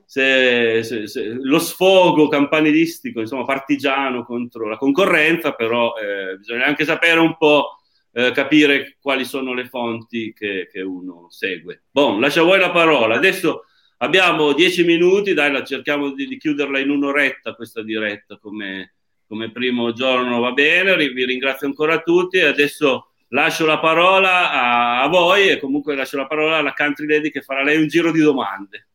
[0.04, 6.84] se, se, se, lo sfogo campanilistico, insomma, partigiano contro la concorrenza, però eh, bisogna anche
[6.84, 7.78] sapere un po'
[8.12, 11.84] eh, capire quali sono le fonti che, che uno segue.
[11.90, 13.16] Bon, lascio a voi la parola.
[13.16, 13.64] Adesso
[13.98, 18.94] abbiamo dieci minuti, dai, la, cerchiamo di, di, chiuderla in un'oretta questa diretta come,
[19.26, 25.02] come primo giorno, va bene, vi ringrazio ancora tutti e adesso lascio la parola a,
[25.02, 28.10] a voi e comunque lascio la parola alla country lady che farà lei un giro
[28.10, 28.88] di domande.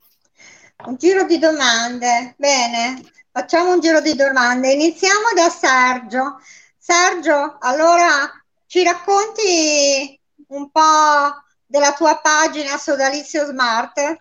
[0.86, 4.74] Un giro di domande, bene, facciamo un giro di domande.
[4.74, 6.40] Iniziamo da Sergio.
[6.78, 8.30] Sergio, allora
[8.68, 14.18] ci racconti un po' della tua pagina Sodalizio Smart?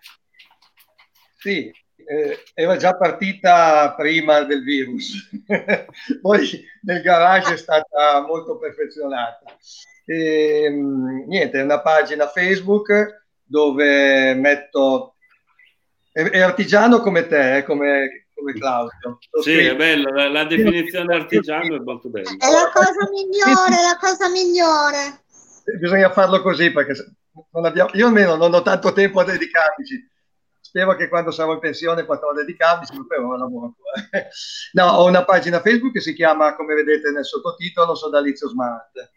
[1.37, 5.29] Sì, eh, era già partita prima del virus,
[6.21, 9.55] poi nel garage è stata molto perfezionata.
[10.05, 15.13] E, ehm, niente, è una pagina Facebook dove metto
[16.13, 19.17] è, è artigiano come te, eh, come, come Claudio.
[19.41, 22.29] Sì, è bello, la, la definizione artigiano è molto bella.
[22.29, 25.21] È la cosa migliore, la cosa migliore.
[25.79, 26.93] Bisogna farlo così perché
[27.51, 30.11] abbiamo, io almeno non ho tanto tempo a dedicarmici.
[30.59, 34.27] Spero che quando sarò in pensione potrò dedicarmi, però lavoro ancora.
[34.73, 39.11] No, ho una pagina Facebook che si chiama, come vedete nel sottotitolo, Sodalizio Smart.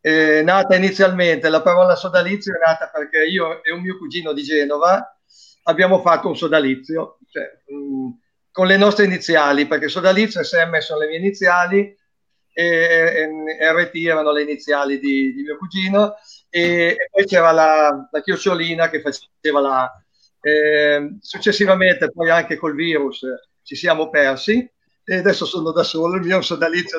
[0.00, 4.42] È nata inizialmente, la parola sodalizio è nata perché io e un mio cugino di
[4.42, 5.14] Genova
[5.64, 8.10] abbiamo fatto un sodalizio cioè, mh, mm,
[8.50, 11.96] con le nostre iniziali, perché sodalizio e SM sono le mie iniziali
[12.52, 16.14] e, e, RT erano le iniziali di, di mio cugino
[16.48, 20.04] e, e, poi c'era la, la chiocciolina che faceva la...
[20.42, 23.26] Eh, successivamente poi anche col virus
[23.62, 24.66] ci siamo persi
[25.04, 26.98] e adesso sono da solo, il mio sodalizio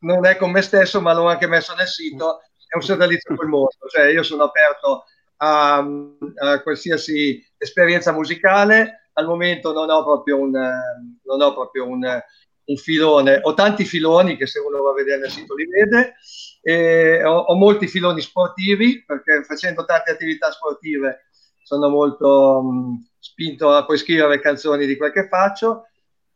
[0.00, 3.48] non è con me stesso ma l'ho anche messo nel sito, è un sodalizio col
[3.48, 5.04] mondo, cioè io sono aperto
[5.38, 9.08] a, a, qualsiasi esperienza musicale.
[9.14, 12.22] Al momento non ho proprio un, non ho proprio un,
[12.64, 16.14] un filone, ho tanti filoni che se uno va a vedere nel sito li vede,
[16.62, 21.28] e ho, ho molti filoni sportivi perché facendo tante attività sportive
[21.62, 25.88] sono molto mh, spinto a poi scrivere canzoni di quel che faccio.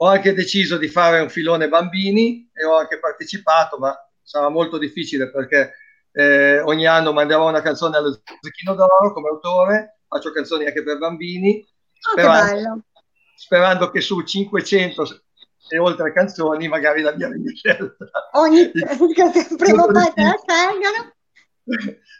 [0.03, 4.77] Ho anche deciso di fare un filone bambini e ho anche partecipato, ma sarà molto
[4.77, 5.75] difficile perché
[6.11, 10.99] eh, ogni anno manderò una canzone allo Zecchino d'Oro come autore, faccio canzoni anche per
[10.99, 13.03] bambini, oh, sperando, che
[13.37, 15.23] sperando che su 500
[15.69, 18.11] e oltre canzoni magari la mia scelta.
[18.33, 18.73] Ogni
[19.57, 21.13] prima o poi te la salgano.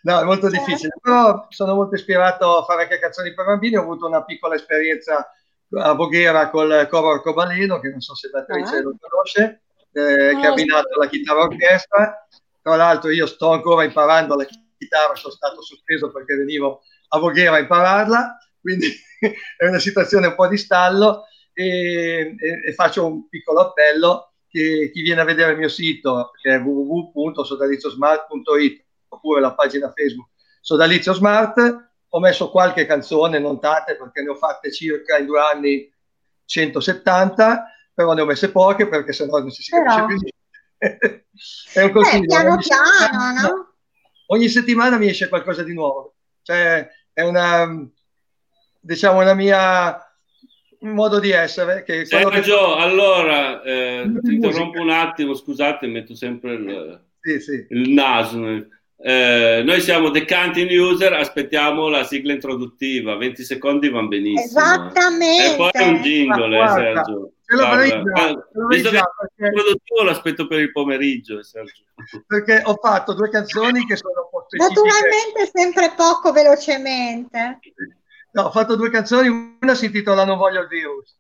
[0.03, 0.67] No, è molto certo.
[0.67, 3.77] difficile, però sono molto ispirato a fare anche canzoni per bambini.
[3.77, 5.29] Ho avuto una piccola esperienza
[5.79, 8.83] a Voghera col coro arcobaleno, che non so se Beatrice ah.
[8.83, 9.63] lo conosce,
[9.93, 12.27] eh, che ha abbinato la chitarra orchestra.
[12.61, 14.47] Tra l'altro io sto ancora imparando la
[14.79, 18.89] chitarra, sono stato sospeso perché venivo a Voghera a impararla, quindi
[19.57, 24.91] è una situazione un po' di stallo e, e, e faccio un piccolo appello che
[24.93, 30.31] chi viene a vedere il mio sito che è www.sodaliziosmart.it oppure la pagina Facebook
[30.63, 35.41] Sodalizio Smart ho messo qualche canzone, non tante perché ne ho fatte circa in due
[35.41, 35.91] anni
[36.45, 41.27] 170, però ne ho messe poche perché sennò non si, si capisce più niente.
[41.73, 42.23] è un consiglio.
[42.23, 43.75] Eh, piano piano, no?
[44.27, 46.17] Ogni settimana mi esce qualcosa di nuovo.
[46.43, 47.89] Cioè, è una,
[48.81, 49.99] diciamo, una mia
[50.81, 51.83] modo di essere.
[51.83, 52.83] Che Sergio, che...
[52.83, 57.67] allora eh, ti interrompo un attimo, scusate, metto sempre il, sì, sì.
[57.71, 58.67] il naso.
[59.05, 64.61] Eh, noi siamo The Canting User, aspettiamo la sigla introduttiva, 20 secondi van benissimo.
[64.61, 65.53] Esattamente.
[65.53, 67.33] E poi un jingle, eh, Sergio.
[68.69, 69.53] visto che perché...
[69.53, 71.83] produttivo l'aspetto per il pomeriggio, eh, Sergio.
[72.29, 77.59] Perché ho fatto due canzoni che sono un po' Naturalmente sempre poco velocemente.
[78.31, 81.19] No, ho fatto due canzoni, una si intitola Non voglio il virus.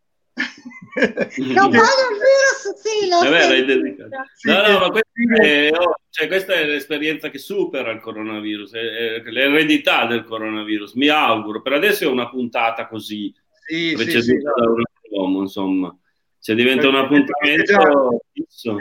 [1.55, 6.27] Non voglio il virus, sì, lo Vabbè, sì, no, no, ma questa è, oh, cioè,
[6.27, 11.63] questa è, l'esperienza che supera il coronavirus, è, è l'eredità del coronavirus, mi auguro.
[11.63, 13.35] Per adesso è una puntata così,
[13.67, 15.97] sì, preceduta sì, da un uomo, insomma.
[16.39, 18.77] Se diventa un appuntamento fisso.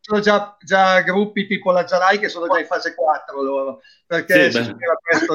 [0.00, 4.50] sono già, già, gruppi tipo la Zarai che sono già in fase 4 loro, perché
[4.50, 4.60] sì,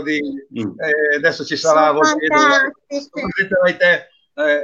[0.04, 0.22] di...
[0.62, 0.80] Mm.
[0.80, 4.64] Eh, adesso ci sarà presenterai te eh,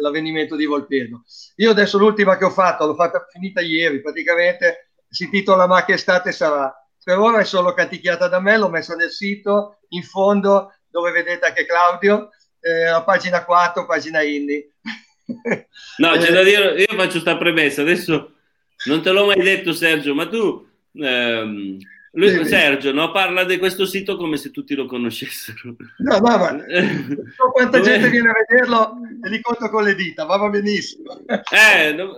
[0.00, 1.24] l'avvenimento di Volpedo.
[1.56, 5.94] Io adesso l'ultima che ho fatto, l'ho fatta finita ieri praticamente, si titola Ma che
[5.94, 6.72] estate sarà.
[7.02, 11.46] Per ora è solo canticchiata da me, l'ho messa nel sito, in fondo dove vedete
[11.46, 14.72] anche Claudio, eh, a pagina 4, pagina indie.
[15.98, 18.34] No, c'è da dire, io faccio questa premessa, adesso
[18.84, 21.78] non te l'ho mai detto Sergio, ma tu, ehm,
[22.16, 25.76] lui, sì, Sergio, no, parla di questo sito come se tutti lo conoscessero.
[25.98, 26.56] No, no, ma
[27.36, 31.18] so quanta gente viene a vederlo e li conto con le dita, ma va benissimo.
[31.26, 32.16] Eh, no,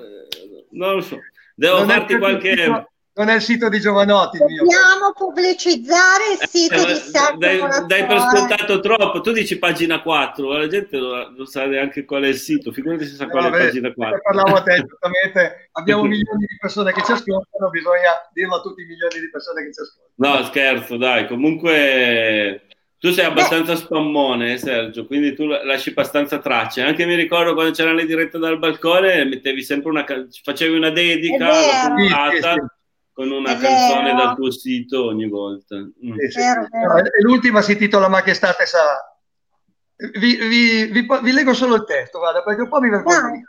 [0.70, 1.18] non lo so.
[1.54, 2.56] Devo non farti qualche...
[2.56, 4.38] Sito, non è il sito di Giovanotti.
[4.38, 9.20] Dobbiamo pubblicizzare il sito eh, di Sergio Dai, dai per scontato troppo.
[9.20, 13.16] Tu dici pagina 4, la gente non, sa neanche qual è il sito, figurati se
[13.16, 14.20] sa qual è pagina 4.
[14.22, 15.68] Parlavo a te, giustamente.
[15.72, 19.64] Abbiamo milioni di persone che ci ascoltano, bisogna dirlo a tutti i milioni di persone
[19.64, 20.36] che ci ascoltano.
[20.36, 21.26] No, scherzo, dai.
[21.26, 22.62] Comunque...
[23.00, 26.82] Tu sei abbastanza spammone, eh, Sergio, quindi tu lasci abbastanza tracce.
[26.82, 30.04] Anche mi ricordo quando c'erano le dirette dal balcone, mettevi sempre una
[30.42, 32.77] facevi una dedica alla puntata.
[33.18, 34.16] Con una è canzone vero.
[34.16, 35.74] dal tuo sito ogni volta.
[35.74, 36.16] Mm.
[36.18, 36.38] Sì, sì.
[36.38, 37.02] Vero, vero.
[37.22, 38.96] l'ultima si intitola Ma che estate sarà.
[39.96, 43.42] Vi, vi, vi, vi, leggo solo il testo, guarda, perché un po' mi vergogno.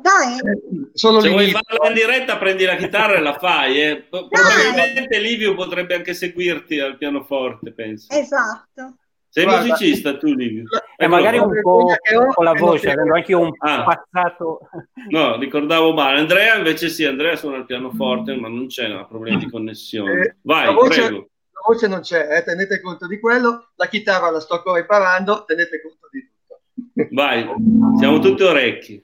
[0.00, 0.38] Dai.
[0.38, 3.80] Eh, solo Se vuoi farla in diretta, prendi la chitarra e la fai.
[3.80, 4.08] Eh.
[4.10, 8.12] Probabilmente Livio potrebbe anche seguirti al pianoforte, penso.
[8.12, 8.96] Esatto.
[9.34, 10.64] Sei Guarda, musicista tu, Livio?
[10.94, 11.86] E eh, magari un po'
[12.34, 13.82] con la voce, avendo anche io un ah.
[13.82, 14.68] passato.
[15.08, 16.18] No, ricordavo male.
[16.18, 20.20] Andrea invece sì, Andrea suona il pianoforte, ma non c'è un problema di connessione.
[20.20, 21.16] Eh, Vai, la voce, prego.
[21.50, 23.70] La voce non c'è, eh, tenete conto di quello.
[23.76, 27.08] La chitarra la sto ancora imparando, tenete conto di tutto.
[27.14, 27.48] Vai,
[27.96, 29.02] siamo tutti orecchi.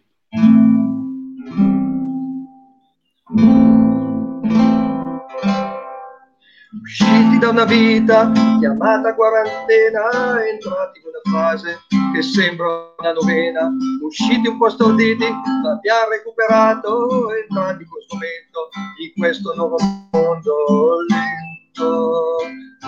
[6.83, 11.79] Usciti da una vita chiamata quarantena, entrati in una fase
[12.13, 12.67] che sembra
[12.99, 13.71] una novena,
[14.03, 15.29] usciti un po' storditi,
[15.63, 18.69] ma abbiamo recuperato, entrati in questo momento,
[19.03, 19.77] in questo nuovo
[20.13, 22.37] mondo lento,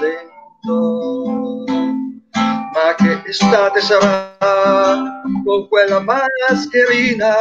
[0.01, 1.65] lento.
[2.73, 4.37] Ma che estate sarà
[5.45, 7.35] con quella mascherina?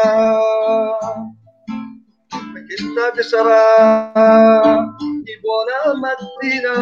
[2.70, 4.96] che estate sarà
[5.30, 6.74] di buona mattina,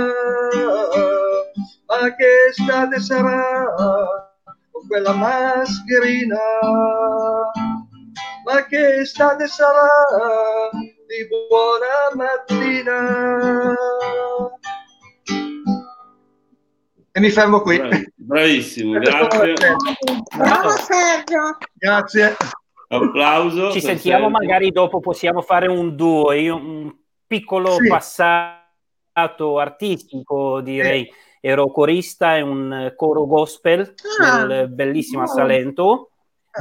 [1.86, 3.66] ma che estate sarà
[4.72, 6.40] con quella mascherina?
[8.46, 9.86] Ma che estate sarà
[10.72, 13.76] di buona mattina?
[17.12, 17.82] E mi fermo qui.
[18.16, 19.54] Bravissimo, grazie.
[20.38, 21.58] Bravo Sergio.
[21.74, 22.38] Grazie.
[22.88, 23.72] Applauso.
[23.72, 24.40] Ci sentiamo, Sergio.
[24.40, 26.32] magari dopo possiamo fare un duo.
[26.32, 26.96] Io un
[27.28, 27.88] piccolo sì.
[27.88, 31.12] passato artistico, direi.
[31.40, 35.28] Ero corista in un coro gospel ah, del bellissimo oh.
[35.28, 36.10] Salento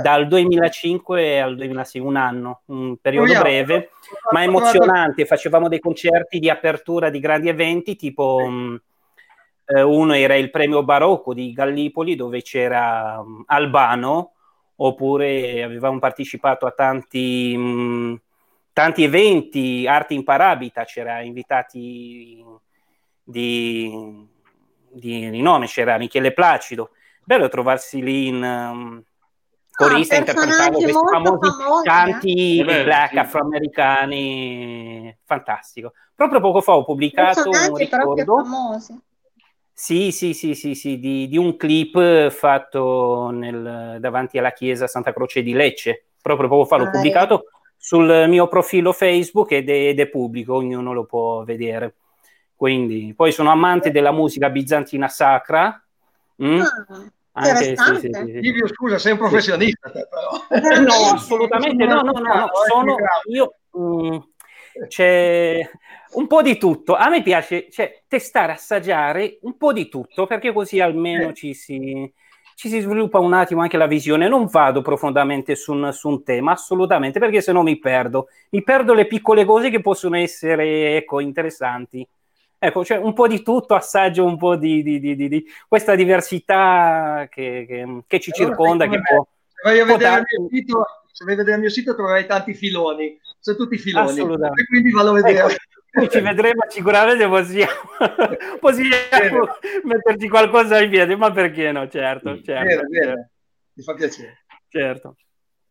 [0.02, 3.90] dal 2005 al 2006, un anno, un periodo oh, breve,
[4.32, 5.24] ma emozionante.
[5.24, 8.78] Facevamo dei concerti di apertura di grandi eventi, tipo um,
[9.66, 14.32] uno era il premio Barocco di Gallipoli, dove c'era um, Albano,
[14.76, 18.20] oppure avevamo partecipato a tanti, um,
[18.76, 22.44] tanti eventi, Arte in Parabita, c'era invitati
[23.24, 24.28] di,
[24.90, 26.90] di, di nome, c'era Michele Placido.
[27.24, 29.02] Bello trovarsi lì in um,
[29.70, 32.84] corista, ah, interpretavo questi famosi famosi, canti eh?
[32.84, 33.18] black sì.
[33.18, 35.94] afroamericani, fantastico.
[36.14, 38.44] Proprio poco fa ho pubblicato un ricordo.
[39.72, 45.14] Sì, sì, sì, sì, sì di, di, un clip fatto nel, davanti alla chiesa Santa
[45.14, 46.08] Croce di Lecce.
[46.20, 47.55] Proprio poco fa l'ho ah, pubblicato eh.
[47.86, 51.94] Sul mio profilo Facebook ed è, ed è pubblico, ognuno lo può vedere.
[52.56, 55.80] Quindi, poi sono amante della musica bizantina sacra.
[56.42, 56.60] Mm?
[56.60, 57.10] Ah.
[57.38, 60.80] Anche, sì, sì, sì, Livio, scusa, sei un professionista però.
[60.80, 62.48] no, assolutamente no, no, no, no.
[62.66, 64.16] sono io mm,
[64.88, 65.60] c'è
[66.14, 66.96] un po' di tutto.
[66.96, 71.34] A me piace cioè, testare, assaggiare un po' di tutto, perché così almeno eh.
[71.34, 72.12] ci, si,
[72.56, 74.28] ci, si, sviluppa un attimo anche la visione.
[74.28, 78.28] Non vado profondamente su un, su un tema, assolutamente, perché se no mi perdo.
[78.50, 82.06] Mi perdo le piccole cose che possono essere ecco, interessanti.
[82.58, 87.28] Ecco, cioè un po' di tutto, assaggio un po' di, di, di, di questa diversità
[87.30, 88.88] che, che, che ci allora, circonda.
[88.88, 91.70] Che può, se, vai a vedere il mio sito, se vai a vedere il mio
[91.70, 95.40] sito troverai tanti filoni, sono tutti filoni, e quindi vado a vedere.
[95.40, 95.75] Ecco,
[96.08, 97.72] ci vedremo sicuramente possiamo,
[98.60, 99.48] possiamo
[99.84, 101.88] metterci qualcosa in piedi, ma perché no?
[101.88, 102.52] Certo, certo.
[102.52, 102.88] Bene, certo.
[102.88, 103.30] Bene.
[103.72, 104.44] Mi fa piacere.
[104.68, 105.16] Certo.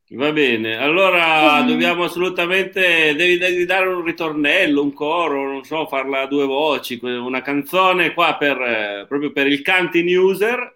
[0.10, 1.68] Va bene, allora mm.
[1.68, 7.00] dobbiamo assolutamente, devi, devi, dare un ritornello, un coro, non so, farla a due voci,
[7.02, 10.74] una canzone qua per, eh, proprio per il canting user.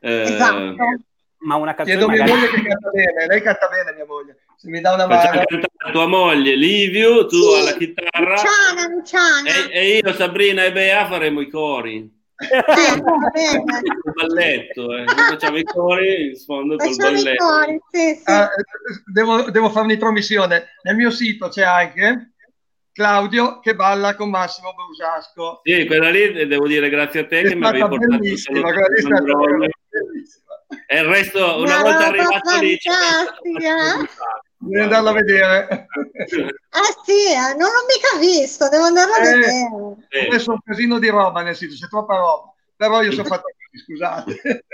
[0.00, 0.76] Eh, esatto.
[1.40, 2.30] Ma una canzone Chiedo magari...
[2.30, 5.20] mia moglie che canta bene, lei canta bene mia moglie, se mi dà una mano.
[5.20, 7.58] Facciamo cantare tua moglie, Livio, tu sì.
[7.60, 8.34] alla chitarra.
[8.34, 9.70] Luciana, Luciana.
[9.70, 13.02] E, e io, Sabrina e Bea faremo i cori il
[14.14, 15.04] balletto, eh.
[15.06, 17.44] facciamo i cori in sfondo col balletto.
[17.44, 18.30] Cori, sì, sì.
[18.30, 18.48] Ah,
[19.12, 20.68] devo, devo fare un'intromissione.
[20.82, 22.34] Nel mio sito c'è anche
[22.92, 25.62] Claudio che balla con Massimo Brusasco.
[25.64, 28.70] Sì, quella lì devo dire grazie a te è che mi avevi portato bellissima,
[30.86, 32.78] E il resto, una, una volta arrivato lì,
[34.60, 35.86] Devi andarla a vedere.
[36.70, 40.26] Ah sì, eh, non l'ho mica visto, devo andarla a eh, vedere.
[40.28, 42.52] Adesso un casino di roba nel sito, c'è troppa roba.
[42.76, 44.64] Però io sono fatto così, scusate.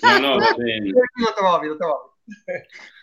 [0.00, 0.90] No, no, va bene.
[0.90, 2.12] Lo trovi, lo trovi.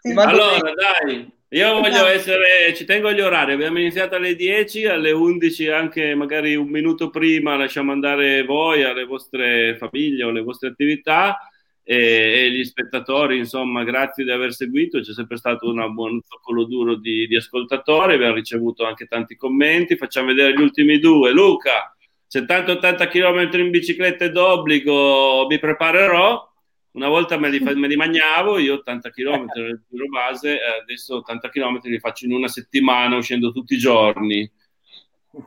[0.01, 0.11] Sì.
[0.11, 5.67] Allora, dai, io voglio essere, ci tengo agli orari, abbiamo iniziato alle 10, alle 11
[5.67, 11.37] anche magari un minuto prima lasciamo andare voi alle vostre famiglie o alle vostre attività
[11.83, 16.65] e, e, gli spettatori, insomma, grazie di aver seguito, c'è sempre stato un buon zoccolo
[16.65, 21.31] duro di, di, ascoltatori, abbiamo ricevuto anche tanti commenti, facciamo vedere gli ultimi due.
[21.31, 21.95] Luca,
[22.31, 26.49] 70-80 km in bicicletta è d'obbligo, mi preparerò.
[26.93, 31.17] Una volta me li, me li magnavo, io 80 km nel giro base, eh, adesso
[31.17, 34.49] 80 km li faccio in una settimana uscendo tutti i giorni.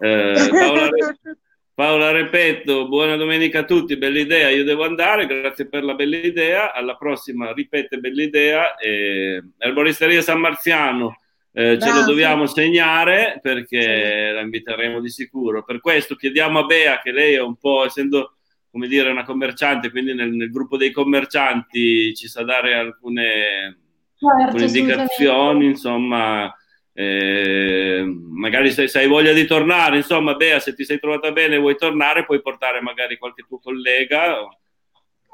[0.01, 0.89] Eh, Paola,
[1.75, 6.19] Paola Repetto, buona domenica a tutti, bella idea, io devo andare, grazie per la bella
[6.19, 11.19] idea, alla prossima ripete bella idea, eh, Erboristeria San Marziano
[11.51, 17.01] eh, ce lo dobbiamo segnare perché la inviteremo di sicuro, per questo chiediamo a Bea
[17.01, 18.37] che lei è un po', essendo
[18.71, 23.79] come dire una commerciante, quindi nel, nel gruppo dei commercianti ci sa dare alcune,
[24.17, 26.55] certo, alcune indicazioni, insomma
[26.97, 31.57] eh, magari se, se, hai voglia di tornare, insomma, Bea, se ti sei trovata bene
[31.57, 34.39] e vuoi tornare, puoi portare magari qualche tuo collega,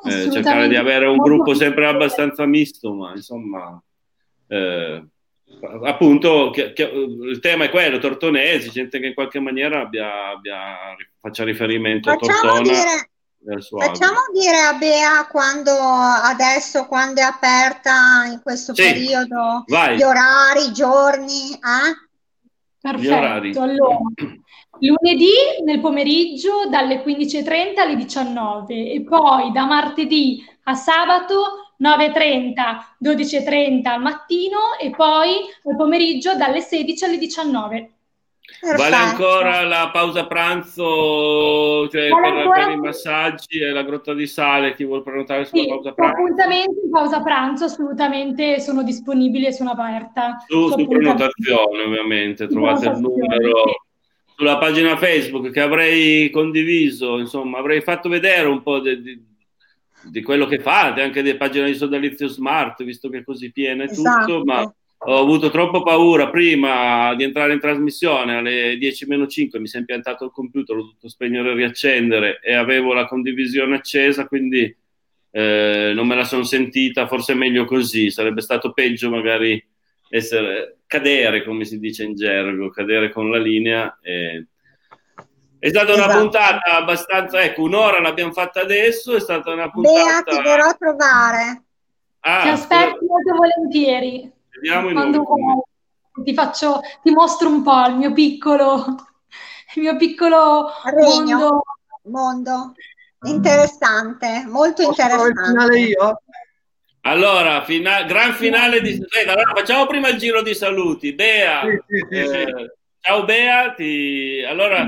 [0.07, 3.83] eh, cercare di avere un gruppo sempre abbastanza misto, ma insomma,
[4.49, 5.05] eh,
[5.85, 10.97] appunto, che, che, il tema è quello, tortonesi, gente che in qualche maniera abbia, abbia,
[11.21, 12.63] faccia riferimento Facciamo a Tortona.
[12.63, 13.11] Dire
[13.43, 19.97] Facciamo dire a Bea quando adesso, quando è aperta in questo sì, periodo, vai.
[19.97, 21.53] gli orari, i giorni.
[21.53, 22.09] Eh?
[22.81, 23.99] Perfetto, allora
[24.81, 32.55] lunedì nel pomeriggio dalle 15.30 alle 19 e poi da martedì a sabato 9.30,
[33.03, 35.31] 12.30 al mattino e poi
[35.65, 37.93] al pomeriggio dalle 16 alle 19.
[38.61, 38.83] Perfetto.
[38.83, 44.27] Vale ancora la pausa pranzo, cioè vale per, per, i massaggi e la grotta di
[44.27, 46.15] sale, chi vuole prenotare sulla sì, pausa pranzo?
[46.15, 50.45] appuntamenti in pausa pranzo assolutamente sono disponibili e sono aperta.
[50.47, 53.87] Su, su prenotazione ovviamente, trovate il numero
[54.37, 59.23] sulla pagina Facebook che avrei condiviso, insomma avrei fatto vedere un po' di, di,
[60.05, 63.85] di quello che fate, anche delle pagine di sodalizio smart, visto che è così piena
[63.85, 64.27] e esatto.
[64.27, 69.59] tutto, ma ho avuto troppo paura prima di entrare in trasmissione alle 10 meno 5
[69.59, 73.77] mi si è impiantato il computer, l'ho dovuto spegnere e riaccendere e avevo la condivisione
[73.77, 74.77] accesa, quindi
[75.31, 79.63] eh, non me la sono sentita, forse è meglio così, sarebbe stato peggio magari
[80.11, 83.99] essere, cadere, come si dice in gergo, cadere con la linea.
[84.03, 84.49] E...
[85.59, 86.11] È stata esatto.
[86.11, 90.23] una puntata abbastanza, ecco, un'ora l'abbiamo fatta adesso, è stata una puntata...
[90.23, 91.63] Bea, ti verrò a trovare.
[92.21, 94.39] Ah, ti aspetto molto volentieri.
[94.61, 95.25] Vediamo Quando
[96.23, 98.85] ti faccio, ti mostro un po' il mio piccolo,
[99.75, 101.63] il mio piccolo Regno, mondo.
[102.05, 102.75] mondo.
[103.23, 105.43] Interessante, molto Posso interessante.
[105.43, 106.23] finale io?
[107.03, 109.03] Allora, fina- gran finale di...
[109.27, 111.15] Allora, facciamo prima il giro di saluti.
[111.15, 114.45] Bea, sì, sì, sì, eh, ciao Bea, ti...
[114.47, 114.87] allora...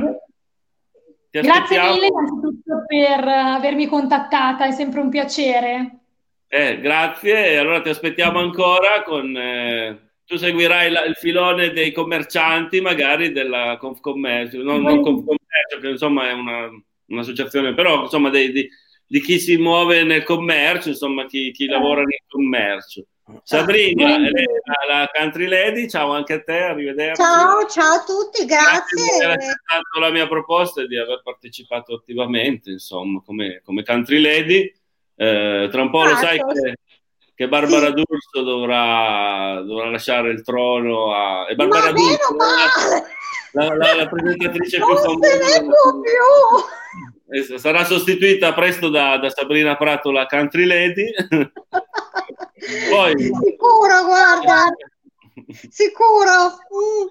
[1.31, 6.02] Ti Grazie mille innanzitutto per avermi contattata, è sempre un piacere.
[6.55, 9.35] Eh, grazie, allora ti aspettiamo ancora con...
[9.35, 15.89] Eh, tu seguirai la, il filone dei commercianti, magari della Confcommercio, non, non Confcommercio, che
[15.89, 16.69] insomma è una,
[17.07, 18.69] un'associazione, però insomma dei, di,
[19.07, 23.07] di, chi si muove nel commercio, insomma chi, chi lavora nel commercio.
[23.45, 24.29] Sabrina, la,
[24.89, 27.23] la, country lady, ciao anche a te, arrivederci.
[27.23, 28.95] Ciao, ciao a tutti, grazie.
[28.95, 33.83] grazie di aver accettato la mia proposta e di aver partecipato attivamente, insomma, come, come
[33.85, 34.81] country lady.
[35.23, 36.75] Eh, tra un po' lo sai che,
[37.37, 37.93] che Barbara sì.
[37.93, 41.47] D'Urso dovrà, dovrà, lasciare il trono a...
[41.49, 42.37] E Barbara Ma D'Urso,
[43.53, 45.37] la, la, la, la, presentatrice non più famosa.
[47.29, 47.57] Più.
[47.57, 51.09] Sarà sostituita presto da, da Sabrina Prato, la country lady.
[52.91, 54.75] Poi, sicuro, guarda,
[55.71, 56.51] sicuro.
[56.73, 57.07] Mm.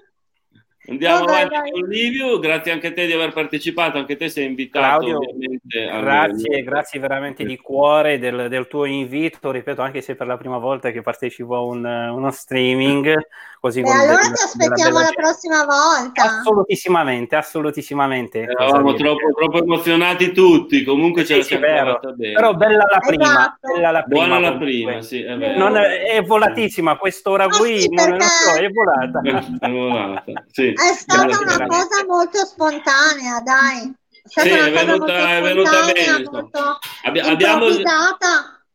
[0.88, 1.70] Andiamo vai, avanti vai.
[1.70, 5.20] con Livio, grazie anche a te di aver partecipato, anche te sei invitato Claudio,
[5.68, 10.58] Grazie, grazie veramente di cuore del, del, tuo invito, ripeto, anche se per la prima
[10.58, 13.14] volta che partecipo a un, uno streaming.
[13.62, 16.40] Così e allora ti aspettiamo la prossima volta.
[16.40, 18.40] Assolutissimamente, assolutissimamente.
[18.40, 22.32] Eravamo troppo, troppo, emozionati tutti, comunque ce sì, la siamo bene.
[22.32, 23.72] Però bella la prima, esatto.
[23.72, 24.26] bella la prima.
[24.26, 25.58] Buona la prima, sì, è vero.
[25.60, 29.20] Non è, è volatissima, quest'ora qui, sì, non, so, è volata.
[29.64, 30.72] È volata, sì.
[30.72, 33.94] È stata una cosa molto spontanea, dai.
[34.24, 36.28] È sì, è venuta, è venuta bene.
[36.32, 37.66] Molto Abbi- abbiamo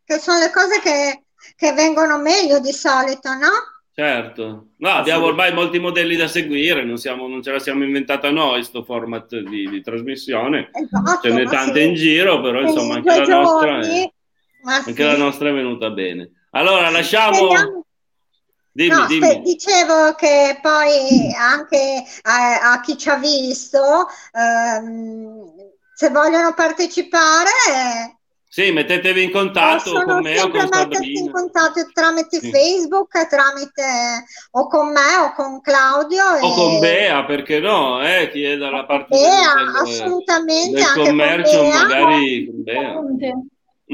[0.06, 1.24] che sono le cose che,
[1.58, 3.76] che vengono meglio di solito, no?
[4.00, 8.30] Certo, no, abbiamo ormai molti modelli da seguire, non, siamo, non ce la siamo inventata
[8.30, 10.70] noi, questo format di, di trasmissione.
[10.72, 11.88] Esatto, Ce n'è tante sì.
[11.88, 14.14] in giro, però insomma anche, la nostra, è,
[14.66, 15.02] anche sì.
[15.02, 16.30] la nostra, è, venuta bene.
[16.52, 17.86] Allora, lasciamo...
[18.72, 19.42] Dimmi, no, dimmi.
[19.42, 25.54] dicevo che poi anche a, a chi ci ha visto, ehm,
[25.96, 27.50] se vogliono partecipare,
[28.58, 31.20] sì, mettetevi in contatto con me o con Sabrina.
[31.20, 32.50] in contatto tramite sì.
[32.50, 36.24] Facebook, tramite o con me o con Claudio.
[36.42, 36.56] O e...
[36.56, 38.04] con Bea, perché no?
[38.04, 43.02] Eh, chi è dalla parte Bea, del, assolutamente, del commercio, magari con Bea.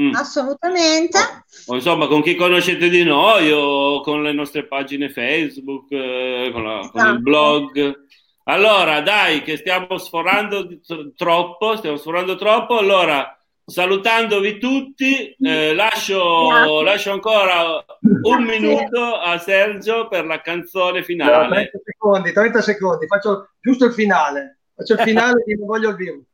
[0.00, 0.14] Mm.
[0.14, 1.18] Assolutamente.
[1.66, 6.64] O, insomma, con chi conoscete di noi o con le nostre pagine Facebook, eh, con,
[6.64, 6.98] la, esatto.
[6.98, 8.04] con, il blog.
[8.44, 10.66] Allora, dai, che stiamo sforando
[11.14, 12.78] troppo, stiamo sforando troppo.
[12.78, 21.70] Allora, salutandovi tutti, eh, lascio, lascio, ancora un minuto a Sergio per la canzone finale.
[21.70, 24.58] 30 secondi, 30 secondi, faccio giusto il finale.
[24.74, 26.24] Faccio il finale di Non voglio il virus.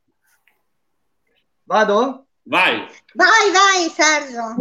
[1.65, 2.27] Vado?
[2.45, 2.87] Vai.
[3.15, 4.55] Vai, vai, Sergio.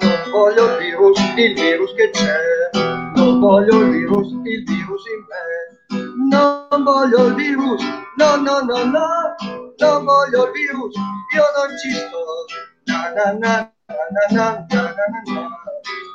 [0.00, 2.38] Non voglio il virus, il virus che c'è.
[3.16, 5.73] Non voglio il virus, il virus in me.
[6.30, 7.82] Non voglio il virus,
[8.16, 9.34] no, no, no, no.
[9.78, 10.94] Non voglio il virus,
[11.34, 12.18] io non ci sto.
[12.86, 15.52] Na, na, na, na, na, na, na, na, na.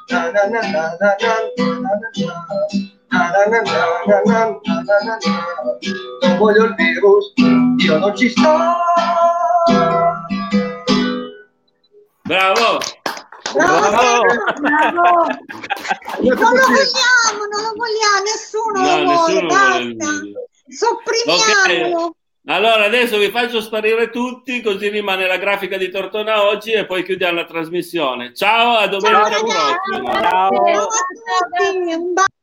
[0.09, 1.35] Na, na, na, na, na, na,
[4.39, 5.17] na, na, na.
[6.21, 7.33] Non voglio il virus,
[7.77, 8.57] io non ci sto.
[12.23, 12.98] Bravo!
[13.53, 14.23] Bravo!
[14.59, 15.27] Bravo!
[16.19, 20.21] non lo vogliamo, non lo vogliamo, nessuno no, lo vuole, basta.
[20.67, 22.05] Sopprimiamolo.
[22.05, 22.17] Okay.
[22.45, 27.03] Allora adesso vi faccio sparire tutti, così rimane la grafica di Tortona oggi e poi
[27.03, 28.33] chiudiamo la trasmissione.
[28.33, 30.11] Ciao, a domenica prossima.
[30.11, 30.49] Ciao, Ciao.
[30.49, 32.37] Ciao a tutti.